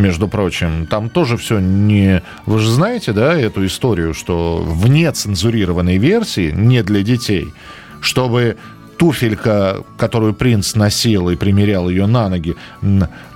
между 0.00 0.28
прочим. 0.28 0.86
Там 0.86 1.08
тоже 1.08 1.36
все 1.36 1.58
не... 1.58 2.22
Вы 2.46 2.58
же 2.58 2.70
знаете, 2.70 3.12
да, 3.12 3.38
эту 3.38 3.64
историю, 3.66 4.14
что 4.14 4.58
в 4.64 4.88
нецензурированной 4.88 5.98
версии, 5.98 6.50
не 6.50 6.82
для 6.82 7.02
детей, 7.02 7.52
чтобы 8.00 8.56
туфелька, 8.96 9.82
которую 9.96 10.34
принц 10.34 10.74
носил 10.74 11.30
и 11.30 11.36
примерял 11.36 11.88
ее 11.88 12.06
на 12.06 12.28
ноги, 12.28 12.54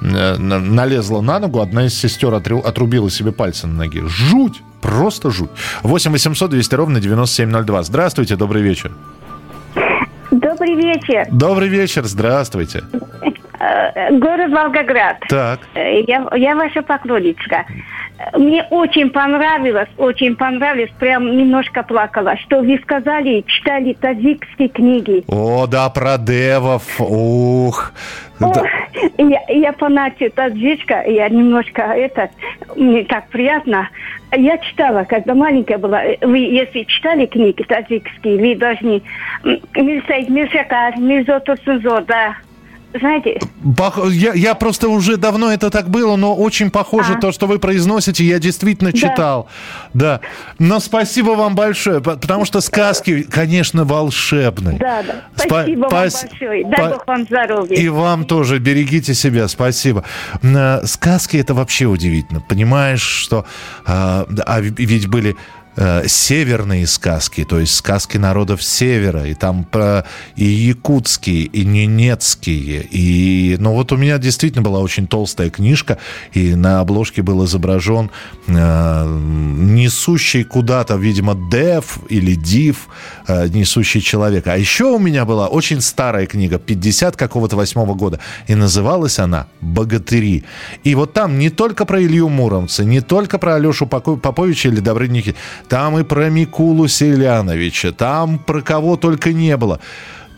налезла 0.01 1.23
на 1.23 1.39
ногу, 1.39 1.61
одна 1.61 1.87
из 1.87 1.95
сестер 1.95 2.35
отру- 2.35 2.62
отрубила 2.62 3.11
себе 3.11 3.33
пальцы 3.33 3.67
на 3.67 3.75
ноге. 3.75 4.03
Жуть! 4.07 4.62
Просто 4.83 5.31
жуть. 5.31 5.49
8 5.83 6.12
800 6.12 6.51
200 6.51 6.75
ровно 6.75 7.01
9702. 7.01 7.85
Здравствуйте, 7.85 8.37
добрый 8.37 8.61
вечер. 8.61 8.93
Добрый 10.31 10.75
вечер. 10.75 11.27
Добрый 11.31 11.69
вечер, 11.69 12.05
здравствуйте. 12.05 12.85
Э, 13.65 14.11
Город 14.19 14.51
Волгоград. 14.53 15.19
Так. 15.29 15.61
Э, 15.75 16.01
Я, 16.03 16.27
я 16.35 16.55
ваша 16.55 16.83
поклонничка. 16.83 17.65
Э, 18.19 18.39
Мне 18.39 18.65
очень 18.71 19.11
понравилось, 19.11 19.89
очень 19.97 20.37
понравилось, 20.37 20.91
прям 20.99 21.37
немножко 21.37 21.83
плакала, 21.83 22.37
что 22.39 22.61
вы 22.61 22.79
сказали, 22.83 23.43
читали 23.47 23.95
таджикские 23.95 24.69
книги. 24.69 25.25
О, 25.29 25.67
да, 25.67 25.89
про 25.91 26.19
девов. 26.19 26.83
Ух. 27.01 27.93
О, 28.41 28.53
Да. 28.53 28.62
я, 29.19 29.41
я 29.49 29.73
фанат 29.73 30.15
таджичка, 30.35 31.03
я 31.07 31.29
немножко 31.29 31.83
этот, 31.83 32.31
мне 32.77 33.05
так 33.05 33.29
приятно. 33.29 33.89
Я 34.37 34.59
читала, 34.59 35.05
когда 35.05 35.35
маленькая 35.35 35.79
была. 35.79 36.03
Вы, 36.21 36.39
если 36.39 36.83
читали 36.83 37.27
книги 37.27 37.62
таджикские, 37.62 38.39
вы 38.39 38.57
должны 38.57 39.01
Мирсайд, 39.45 40.29
Миршакар, 40.29 40.99
Мирзоту 40.99 41.55
Сунзор, 41.65 42.03
да. 42.05 42.35
Знаете, 42.99 43.38
Пох- 43.76 44.11
Я, 44.12 44.34
я 44.34 44.55
просто 44.55 44.88
уже 44.88 45.16
давно 45.16 45.53
это 45.53 45.70
так 45.70 45.88
было, 45.90 46.14
но 46.16 46.34
очень 46.36 46.70
похоже 46.70 47.16
то, 47.20 47.32
что 47.32 47.47
вы 47.47 47.59
произносите, 47.59 48.22
я 48.24 48.38
действительно 48.38 48.92
Да. 48.92 48.97
читал. 48.99 49.49
Да. 49.95 50.20
Но 50.61 50.78
спасибо 50.80 51.30
вам 51.30 51.55
большое, 51.57 52.01
по- 52.01 52.16
потому 52.16 52.45
что 52.45 52.61
сказки, 52.61 53.22
конечно, 53.22 53.84
волшебные. 53.84 54.78
да, 54.78 55.03
да. 55.03 55.14
Спа- 55.36 55.47
Спасибо 55.64 55.80
вам 55.80 55.90
пас- 55.90 56.26
большое. 56.28 56.64
Дай 56.66 56.88
Бог 56.90 57.07
вам 57.07 57.24
здоровья. 57.24 57.76
И 57.76 57.88
вам 57.88 58.24
тоже 58.26 58.59
берегите 58.59 59.14
себя, 59.14 59.49
спасибо. 59.49 60.05
Э, 60.42 60.84
Сказки 60.86 61.36
это 61.36 61.53
вообще 61.55 61.86
удивительно. 61.86 62.40
Понимаешь, 62.40 63.03
что 63.03 63.45
а, 63.86 64.26
а 64.47 64.61
ведь 64.61 65.09
были 65.09 65.36
э, 65.77 66.07
северные 66.07 66.87
сказки, 66.87 67.45
то 67.45 67.59
есть 67.59 67.75
сказки 67.75 68.16
народов 68.16 68.62
севера, 68.62 69.27
и 69.27 69.35
там 69.35 69.64
про 69.64 70.05
и 70.37 70.45
якутские, 70.45 71.45
и 71.45 71.64
ненецкие, 71.64 72.87
и 72.91 73.57
ну 73.59 73.72
вот 73.72 73.93
у 73.93 73.97
меня 73.97 74.18
действительно 74.18 74.62
была 74.62 74.81
очень 74.81 75.07
толстая 75.07 75.51
книжка, 75.51 75.99
и 76.33 76.55
на 76.55 76.81
обложке 76.81 77.22
был 77.22 77.45
изображен 77.45 78.11
э, 78.47 79.07
несущий 79.07 80.45
куда-то, 80.45 80.97
видимо, 80.97 81.35
Дев 81.51 81.99
или 82.09 82.35
Див, 82.35 82.89
э, 83.27 83.49
несущий 83.49 84.01
человека. 84.01 84.53
А 84.53 84.57
еще 84.57 84.85
у 84.85 84.99
меня 84.99 85.25
была 85.25 85.49
очень 85.49 85.81
старая 85.81 86.27
книга, 86.27 86.59
50 86.59 87.16
какого-то 87.16 87.57
восьмого 87.57 87.95
года, 87.95 88.20
и 88.47 88.55
называлась 88.55 89.18
она 89.18 89.47
«Богатыри». 89.61 90.45
И 90.85 90.95
вот 90.95 91.12
там 91.12 91.39
не 91.39 91.51
только 91.51 91.85
про 91.85 92.03
Илью 92.03 92.29
Муромца, 92.29 92.85
не 92.85 93.01
только 93.01 93.39
про 93.39 93.55
Алешу 93.55 93.87
Поповича 93.87 94.68
или 94.68 94.81
Добрыню 94.81 95.14
там 95.69 95.99
и 95.99 96.05
про 96.05 96.31
Микулу 96.31 96.89
Селяновича, 96.89 97.93
там 97.93 98.39
про 98.39 98.62
кого 98.62 98.97
только 98.97 99.33
не 99.33 99.57
было. 99.57 99.81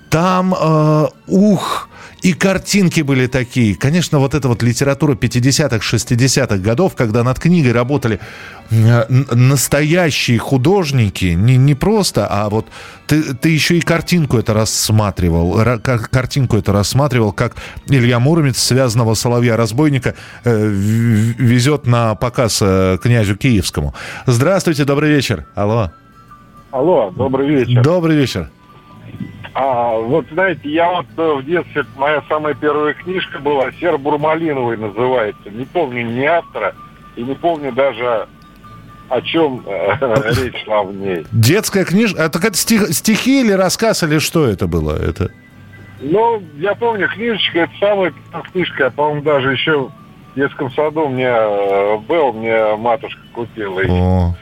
Там, 0.08 0.54
э, 0.54 1.06
ух, 1.26 1.88
И 2.26 2.32
картинки 2.32 3.02
были 3.02 3.28
такие. 3.28 3.76
Конечно, 3.76 4.18
вот 4.18 4.34
эта 4.34 4.48
вот 4.48 4.60
литература 4.64 5.14
50-х, 5.14 5.76
60-х 5.76 6.56
годов, 6.56 6.96
когда 6.96 7.22
над 7.22 7.38
книгой 7.38 7.70
работали 7.70 8.18
э, 8.68 9.04
настоящие 9.08 10.36
художники, 10.38 11.26
не, 11.26 11.56
не 11.56 11.76
просто, 11.76 12.26
а 12.26 12.48
вот 12.48 12.66
ты, 13.06 13.22
ты 13.22 13.50
еще 13.50 13.78
и 13.78 13.80
картинку 13.80 14.38
это 14.38 14.54
рассматривал, 14.54 15.78
картинку 16.10 16.56
это 16.56 16.72
рассматривал, 16.72 17.32
как 17.32 17.54
Илья 17.86 18.18
Муромец, 18.18 18.58
связанного 18.58 19.14
соловья-разбойника, 19.14 20.16
э, 20.42 20.66
везет 20.68 21.86
на 21.86 22.16
показ 22.16 22.58
э, 22.60 22.98
князю 23.00 23.36
Киевскому. 23.36 23.94
Здравствуйте, 24.26 24.84
добрый 24.84 25.12
вечер. 25.12 25.46
Алло. 25.54 25.92
Алло, 26.72 27.12
добрый 27.16 27.48
вечер. 27.48 27.84
Добрый 27.84 28.16
вечер. 28.16 28.50
А, 29.58 29.98
вот 29.98 30.26
знаете, 30.30 30.68
я 30.68 30.92
вот 30.92 31.06
э, 31.16 31.32
в 31.32 31.42
детстве, 31.46 31.86
моя 31.96 32.22
самая 32.28 32.52
первая 32.52 32.92
книжка 32.92 33.38
была 33.38 33.72
«Сер 33.80 33.96
Бурмалиновый» 33.96 34.76
называется. 34.76 35.48
Не 35.50 35.64
помню 35.64 36.04
ни 36.04 36.24
автора 36.24 36.74
и 37.16 37.22
не 37.22 37.34
помню 37.34 37.72
даже 37.72 38.28
о 39.08 39.22
чем 39.22 39.64
э, 39.66 40.32
речь 40.42 40.62
шла 40.62 40.82
в 40.82 40.94
ней. 40.94 41.24
Детская 41.32 41.86
книжка? 41.86 42.20
Это 42.20 42.32
какая-то 42.34 42.58
стих, 42.58 42.92
стихи 42.92 43.40
или 43.40 43.52
рассказ, 43.52 44.02
или 44.02 44.18
что 44.18 44.46
это 44.46 44.66
было? 44.66 44.94
Это... 44.94 45.30
Ну, 46.02 46.42
я 46.58 46.74
помню, 46.74 47.08
книжечка, 47.08 47.60
это 47.60 47.72
самая 47.80 48.12
книжка, 48.52 48.84
я, 48.84 48.90
по-моему, 48.90 49.22
даже 49.22 49.52
еще 49.52 49.88
в 49.88 50.36
детском 50.36 50.70
саду 50.72 51.08
мне 51.08 51.30
э, 51.30 51.96
был, 52.06 52.34
мне 52.34 52.76
матушка 52.76 53.22
купила. 53.32 53.80
О. 53.88 54.34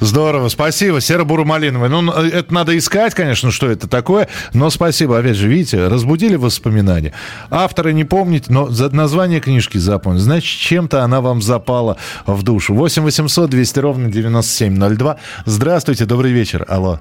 Здорово, 0.00 0.48
спасибо. 0.48 1.00
Серо-буро-малиновый. 1.00 1.88
Ну, 1.90 2.10
это 2.10 2.52
надо 2.52 2.76
искать, 2.76 3.14
конечно, 3.14 3.50
что 3.50 3.70
это 3.70 3.88
такое, 3.88 4.28
но 4.54 4.70
спасибо. 4.70 5.18
Опять 5.18 5.36
же, 5.36 5.48
видите, 5.48 5.88
разбудили 5.88 6.36
воспоминания. 6.36 7.12
Автора 7.50 7.90
не 7.90 8.04
помните, 8.04 8.46
но 8.48 8.68
название 8.92 9.40
книжки 9.40 9.78
запомнили. 9.78 10.22
Значит, 10.22 10.58
чем-то 10.58 11.02
она 11.02 11.20
вам 11.20 11.42
запала 11.42 11.98
в 12.26 12.42
душу. 12.42 12.74
8 12.74 13.02
800 13.02 13.50
200 13.50 13.78
ровно 13.78 14.10
9702. 14.10 15.18
Здравствуйте, 15.44 16.06
добрый 16.06 16.32
вечер. 16.32 16.64
Алло. 16.68 17.00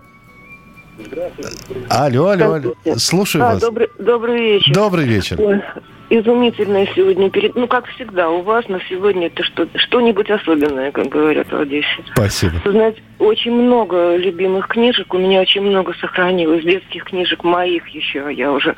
Алло, 1.90 2.30
алло, 2.30 2.54
алло. 2.54 2.74
Слушаю 2.98 3.46
а, 3.46 3.54
вас. 3.54 3.62
Добрый, 3.62 3.88
добрый 3.98 4.42
вечер. 4.42 4.74
Добрый 4.74 5.06
вечер. 5.06 5.42
Ой, 5.42 5.62
изумительное 6.10 6.88
сегодня. 6.96 7.30
Перед... 7.30 7.56
Ну, 7.56 7.68
как 7.68 7.88
всегда, 7.88 8.30
у 8.30 8.42
вас 8.42 8.68
на 8.68 8.80
сегодня 8.90 9.28
это 9.28 9.44
что, 9.44 9.68
что-нибудь 9.76 10.30
особенное, 10.30 10.92
как 10.92 11.08
говорят 11.08 11.52
в 11.52 11.60
Одессе. 11.60 12.04
Спасибо. 12.14 12.54
Знаете, 12.66 13.02
очень 13.20 13.54
много 13.54 14.16
любимых 14.16 14.68
книжек. 14.68 15.14
У 15.14 15.18
меня 15.18 15.42
очень 15.42 15.62
много 15.62 15.94
сохранилось. 15.94 16.64
Детских 16.64 17.06
книжек 17.06 17.44
моих 17.44 17.88
еще. 17.90 18.28
Я 18.34 18.52
уже, 18.52 18.76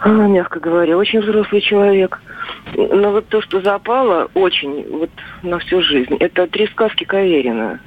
а, 0.00 0.08
мягко 0.08 0.60
говоря, 0.60 0.96
очень 0.96 1.20
взрослый 1.20 1.60
человек. 1.60 2.20
Но 2.74 3.10
вот 3.10 3.28
то, 3.28 3.40
что 3.42 3.60
запало 3.60 4.30
очень 4.34 4.86
вот 4.90 5.10
на 5.42 5.58
всю 5.58 5.82
жизнь, 5.82 6.16
это 6.20 6.46
«Три 6.46 6.66
сказки 6.68 7.04
Каверина». 7.04 7.80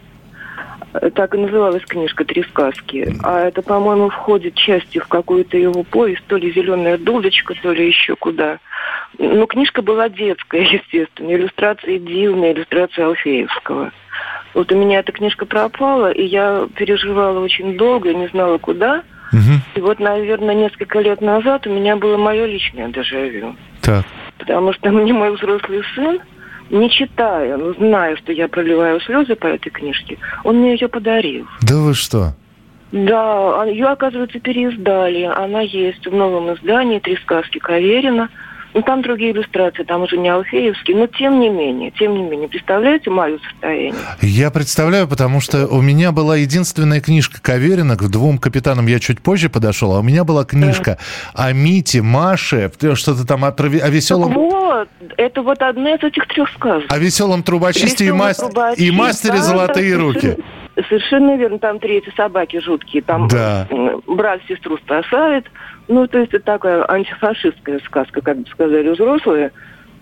Так 1.13 1.35
и 1.35 1.37
называлась 1.37 1.83
книжка 1.85 2.25
«Три 2.25 2.43
сказки». 2.43 3.15
А 3.23 3.41
это, 3.41 3.61
по-моему, 3.61 4.09
входит 4.09 4.55
частью 4.55 5.03
в 5.03 5.07
какую-то 5.07 5.55
его 5.57 5.83
повесть, 5.83 6.23
то 6.27 6.37
ли 6.37 6.51
«Зеленая 6.51 6.97
дудочка», 6.97 7.53
то 7.61 7.71
ли 7.71 7.87
еще 7.87 8.15
куда. 8.15 8.57
Ну, 9.19 9.45
книжка 9.45 9.81
была 9.81 10.09
детская, 10.09 10.61
естественно. 10.71 11.31
Иллюстрации 11.31 11.99
дивные, 11.99 12.53
иллюстрации 12.53 13.03
Алфеевского. 13.03 13.91
Вот 14.53 14.71
у 14.71 14.75
меня 14.75 14.99
эта 14.99 15.11
книжка 15.11 15.45
пропала, 15.45 16.11
и 16.11 16.25
я 16.25 16.67
переживала 16.75 17.39
очень 17.39 17.77
долго, 17.77 18.13
не 18.13 18.27
знала 18.27 18.57
куда. 18.57 19.03
Угу. 19.31 19.61
И 19.75 19.81
вот, 19.81 19.99
наверное, 19.99 20.55
несколько 20.55 20.99
лет 20.99 21.21
назад 21.21 21.67
у 21.67 21.69
меня 21.69 21.95
было 21.97 22.17
мое 22.17 22.45
личное 22.45 22.89
дежавю. 22.89 23.55
Так. 23.81 24.05
Потому 24.39 24.73
что 24.73 24.89
мне 24.89 25.13
мой 25.13 25.35
взрослый 25.35 25.83
сын, 25.93 26.19
не 26.69 26.89
читая, 26.89 27.57
но 27.57 27.73
зная, 27.73 28.15
что 28.17 28.31
я 28.31 28.47
проливаю 28.47 28.99
слезы 29.01 29.35
по 29.35 29.47
этой 29.47 29.69
книжке, 29.69 30.17
он 30.43 30.57
мне 30.57 30.73
ее 30.73 30.87
подарил. 30.87 31.47
Да 31.61 31.75
вы 31.75 31.93
что? 31.93 32.33
Да, 32.91 33.65
ее, 33.65 33.87
оказывается, 33.87 34.39
переиздали. 34.39 35.23
Она 35.23 35.61
есть 35.61 36.07
в 36.07 36.13
новом 36.13 36.53
издании 36.55 36.99
«Три 36.99 37.17
сказки 37.17 37.59
Каверина». 37.59 38.29
Ну, 38.73 38.81
там 38.83 39.01
другие 39.01 39.31
иллюстрации, 39.31 39.83
там 39.83 40.03
уже 40.03 40.17
не 40.17 40.29
Алфеевские, 40.29 40.95
но 40.95 41.07
тем 41.07 41.39
не 41.39 41.49
менее, 41.49 41.91
тем 41.91 42.13
не 42.13 42.23
менее, 42.23 42.47
представляете 42.47 43.09
мое 43.09 43.39
состояние? 43.49 43.95
Я 44.21 44.51
представляю, 44.51 45.07
потому 45.07 45.41
что 45.41 45.67
у 45.67 45.81
меня 45.81 46.11
была 46.11 46.37
единственная 46.37 47.01
книжка 47.01 47.41
Каверина, 47.41 47.95
к 47.95 48.07
двум 48.09 48.37
капитанам 48.37 48.85
я 48.87 48.99
чуть 48.99 49.21
позже 49.21 49.49
подошел, 49.49 49.95
а 49.95 49.99
у 49.99 50.03
меня 50.03 50.23
была 50.23 50.45
книжка 50.45 50.99
да. 51.35 51.45
о 51.45 51.53
Мите, 51.53 52.01
Маше, 52.03 52.71
что-то 52.93 53.25
там 53.25 53.43
о, 53.43 53.49
о 53.49 53.89
веселом... 53.89 54.29
Так 54.29 54.37
вот, 54.37 54.87
это 55.17 55.41
вот 55.41 55.61
одна 55.61 55.95
из 55.95 56.03
этих 56.03 56.27
трех 56.27 56.49
сказок. 56.51 56.85
О 56.91 56.97
веселом 56.99 57.41
трубочисте 57.41 58.05
и, 58.05 58.11
мас... 58.11 58.37
трубочист. 58.37 58.79
и 58.79 58.91
мастере 58.91 59.37
да, 59.37 59.43
«Золотые 59.43 59.95
руки». 59.95 60.37
Совершенно 60.87 61.35
верно, 61.35 61.59
там 61.59 61.79
три 61.79 61.97
эти 61.97 62.13
собаки 62.15 62.59
жуткие, 62.59 63.01
там 63.01 63.27
да. 63.27 63.67
брат 64.07 64.41
сестру 64.47 64.77
спасает, 64.77 65.45
ну, 65.87 66.07
то 66.07 66.19
есть 66.19 66.33
это 66.33 66.45
такая 66.45 66.89
антифашистская 66.89 67.79
сказка, 67.79 68.21
как 68.21 68.37
бы 68.37 68.49
сказали 68.49 68.89
взрослые. 68.89 69.51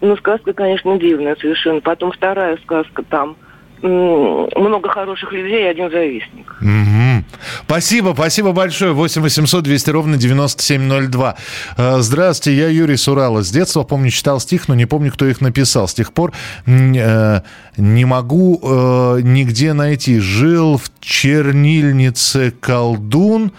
Ну, 0.01 0.15
сказка, 0.17 0.53
конечно, 0.53 0.97
дивная 0.99 1.36
совершенно. 1.38 1.82
Потом 1.82 2.11
вторая 2.11 2.57
сказка 2.57 3.03
там 3.03 3.36
много 3.82 4.89
хороших 4.89 5.32
людей 5.32 5.63
и 5.63 5.67
один 5.67 5.89
завистник. 5.89 6.55
Угу. 6.61 7.23
Спасибо, 7.65 8.13
спасибо 8.13 8.51
большое. 8.51 8.93
8 8.93 9.21
800 9.21 9.63
200 9.63 9.89
ровно 9.91 10.17
9702. 10.17 11.36
Здравствуйте, 11.78 12.57
я 12.59 12.69
Юрий 12.69 12.97
Сурала. 12.97 13.43
С 13.43 13.51
детства, 13.51 13.84
помню, 13.84 14.09
читал 14.09 14.39
стих, 14.39 14.67
но 14.67 14.75
не 14.75 14.86
помню, 14.86 15.11
кто 15.11 15.25
их 15.28 15.41
написал. 15.41 15.88
С 15.88 15.93
тех 15.93 16.13
пор 16.13 16.34
э, 16.65 17.41
не 17.78 18.05
могу 18.05 18.59
э, 18.61 19.19
нигде 19.21 19.73
найти. 19.73 20.19
Жил 20.19 20.78
в 20.78 20.91
чернильнице 20.99 22.51
колдун, 22.51 23.51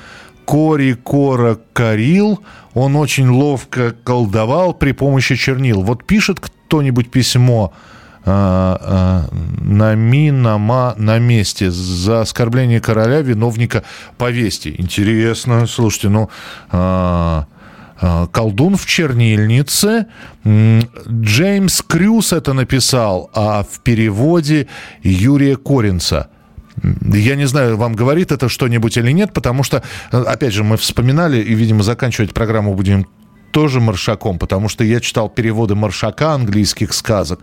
Кори 0.45 0.95
Кора 0.95 1.59
Карил. 1.73 2.41
Он 2.75 2.97
очень 2.97 3.29
ловко 3.29 3.95
колдовал 4.05 4.75
при 4.75 4.93
помощи 4.93 5.37
чернил. 5.37 5.83
Вот 5.83 6.05
пишет 6.05 6.41
кто-нибудь 6.41 7.11
письмо 7.11 7.73
на 8.29 9.95
ми, 9.97 10.31
на 10.31 10.59
ма, 10.59 10.95
на 10.97 11.19
месте. 11.19 11.71
За 11.71 12.21
оскорбление 12.21 12.81
короля 12.81 13.23
виновника 13.23 13.83
повести. 14.17 14.75
Интересно. 14.79 15.67
Слушайте, 15.67 16.09
ну... 16.09 16.29
А, 16.71 17.47
колдун 18.31 18.77
в 18.77 18.87
чернильнице. 18.87 20.07
Джеймс 20.45 21.83
Крюс 21.83 22.33
это 22.33 22.53
написал, 22.53 23.29
а 23.35 23.65
в 23.65 23.81
переводе 23.81 24.69
Юрия 25.03 25.57
Коринца. 25.57 26.29
Я 27.03 27.35
не 27.35 27.47
знаю, 27.47 27.77
вам 27.77 27.95
говорит 27.95 28.31
это 28.31 28.49
что-нибудь 28.49 28.97
или 28.97 29.11
нет, 29.11 29.33
потому 29.33 29.65
что, 29.65 29.83
опять 30.13 30.53
же, 30.53 30.63
мы 30.63 30.77
вспоминали, 30.77 31.39
и, 31.39 31.55
видимо, 31.55 31.83
заканчивать 31.83 32.33
программу 32.33 32.75
будем 32.75 33.05
тоже 33.51 33.81
Маршаком, 33.81 34.39
потому 34.39 34.69
что 34.69 34.85
я 34.85 35.01
читал 35.01 35.29
переводы 35.29 35.75
Маршака 35.75 36.33
английских 36.33 36.93
сказок. 36.93 37.41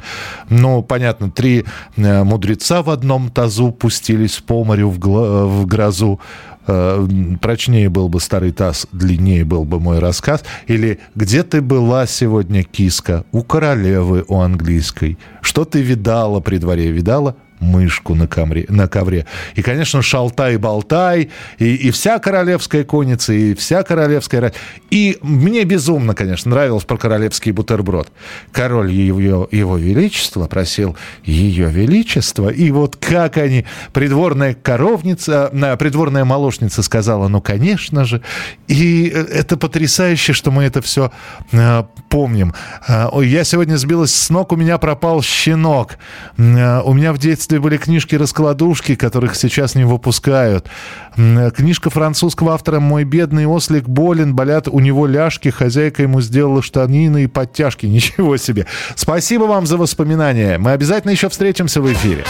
Ну, 0.49 0.81
понятно, 0.83 1.29
три 1.31 1.65
э, 1.97 2.23
мудреца 2.23 2.81
в 2.81 2.89
одном 2.89 3.29
тазу 3.29 3.71
пустились 3.71 4.37
по 4.37 4.63
морю 4.63 4.89
в, 4.89 4.99
гла- 4.99 5.45
в 5.45 5.65
грозу. 5.65 6.19
Э, 6.67 7.07
прочнее 7.41 7.89
был 7.89 8.09
бы 8.09 8.19
старый 8.19 8.51
таз, 8.51 8.87
длиннее 8.91 9.45
был 9.45 9.65
бы 9.65 9.79
мой 9.79 9.99
рассказ. 9.99 10.43
Или 10.67 10.99
«Где 11.15 11.43
ты 11.43 11.61
была 11.61 12.07
сегодня, 12.07 12.63
киска? 12.63 13.23
У 13.31 13.43
королевы, 13.43 14.25
у 14.27 14.39
английской. 14.39 15.17
Что 15.41 15.65
ты 15.65 15.81
видала 15.81 16.39
при 16.39 16.57
дворе? 16.57 16.91
Видала? 16.91 17.35
Мышку 17.59 18.15
на 18.15 18.27
ковре. 18.27 18.65
На 18.69 18.87
ковре. 18.87 19.25
И, 19.55 19.61
конечно, 19.61 20.01
шалтай-болтай, 20.01 21.29
и, 21.57 21.75
и 21.75 21.91
вся 21.91 22.19
королевская 22.19 22.83
конница, 22.83 23.33
и 23.33 23.53
вся 23.53 23.83
королевская... 23.83 24.53
И 24.89 25.17
мне 25.21 25.63
безумно, 25.63 26.13
конечно, 26.13 26.51
нравилось 26.51 26.83
про 26.83 26.97
королевский 26.97 27.51
бутерброд. 27.51 28.11
Король 28.51 28.91
его, 28.91 29.47
его 29.51 29.77
величества 29.77 30.45
просил 30.47 30.95
ее 31.23 31.69
величество, 31.69 32.49
и 32.49 32.71
вот 32.71 32.95
как 32.97 33.37
они, 33.37 33.65
придворная 33.93 34.53
коровница, 34.53 35.49
придворная 35.79 36.25
молочница 36.25 36.83
сказала, 36.83 37.27
ну, 37.27 37.41
конечно 37.41 38.05
же. 38.05 38.21
И 38.67 39.07
это 39.07 39.57
потрясающе, 39.57 40.33
что 40.33 40.51
мы 40.51 40.63
это 40.63 40.81
все 40.81 41.11
э, 41.51 41.83
помним. 42.09 42.53
Э, 42.87 43.09
я 43.23 43.43
сегодня 43.43 43.77
сбилась 43.77 44.13
с 44.13 44.29
ног, 44.29 44.51
у 44.51 44.55
меня 44.55 44.77
пропал 44.77 45.21
щенок. 45.21 45.97
Э, 46.37 46.81
у 46.81 46.93
меня 46.93 47.13
в 47.13 47.17
детстве 47.17 47.44
детстве 47.45 47.59
были 47.59 47.77
книжки-раскладушки, 47.77 48.95
которых 48.95 49.35
сейчас 49.35 49.75
не 49.75 49.83
выпускают. 49.83 50.67
Книжка 51.15 51.91
французского 51.91 52.53
автора 52.53 52.79
«Мой 52.79 53.03
бедный 53.03 53.45
ослик 53.45 53.87
болен, 53.87 54.33
болят 54.33 54.67
у 54.67 54.79
него 54.79 55.05
ляжки, 55.05 55.49
хозяйка 55.49 56.01
ему 56.01 56.21
сделала 56.21 56.63
штанины 56.63 57.25
и 57.25 57.27
подтяжки». 57.27 57.85
Ничего 57.95 58.37
себе. 58.37 58.65
Спасибо 58.95 59.43
вам 59.43 59.67
за 59.67 59.77
воспоминания. 59.77 60.57
Мы 60.57 60.71
обязательно 60.71 61.11
еще 61.11 61.29
встретимся 61.29 61.81
в 61.81 61.93
эфире. 61.93 62.25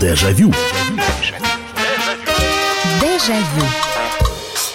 Дежавю. 0.00 0.52
Дежавю. 3.00 3.79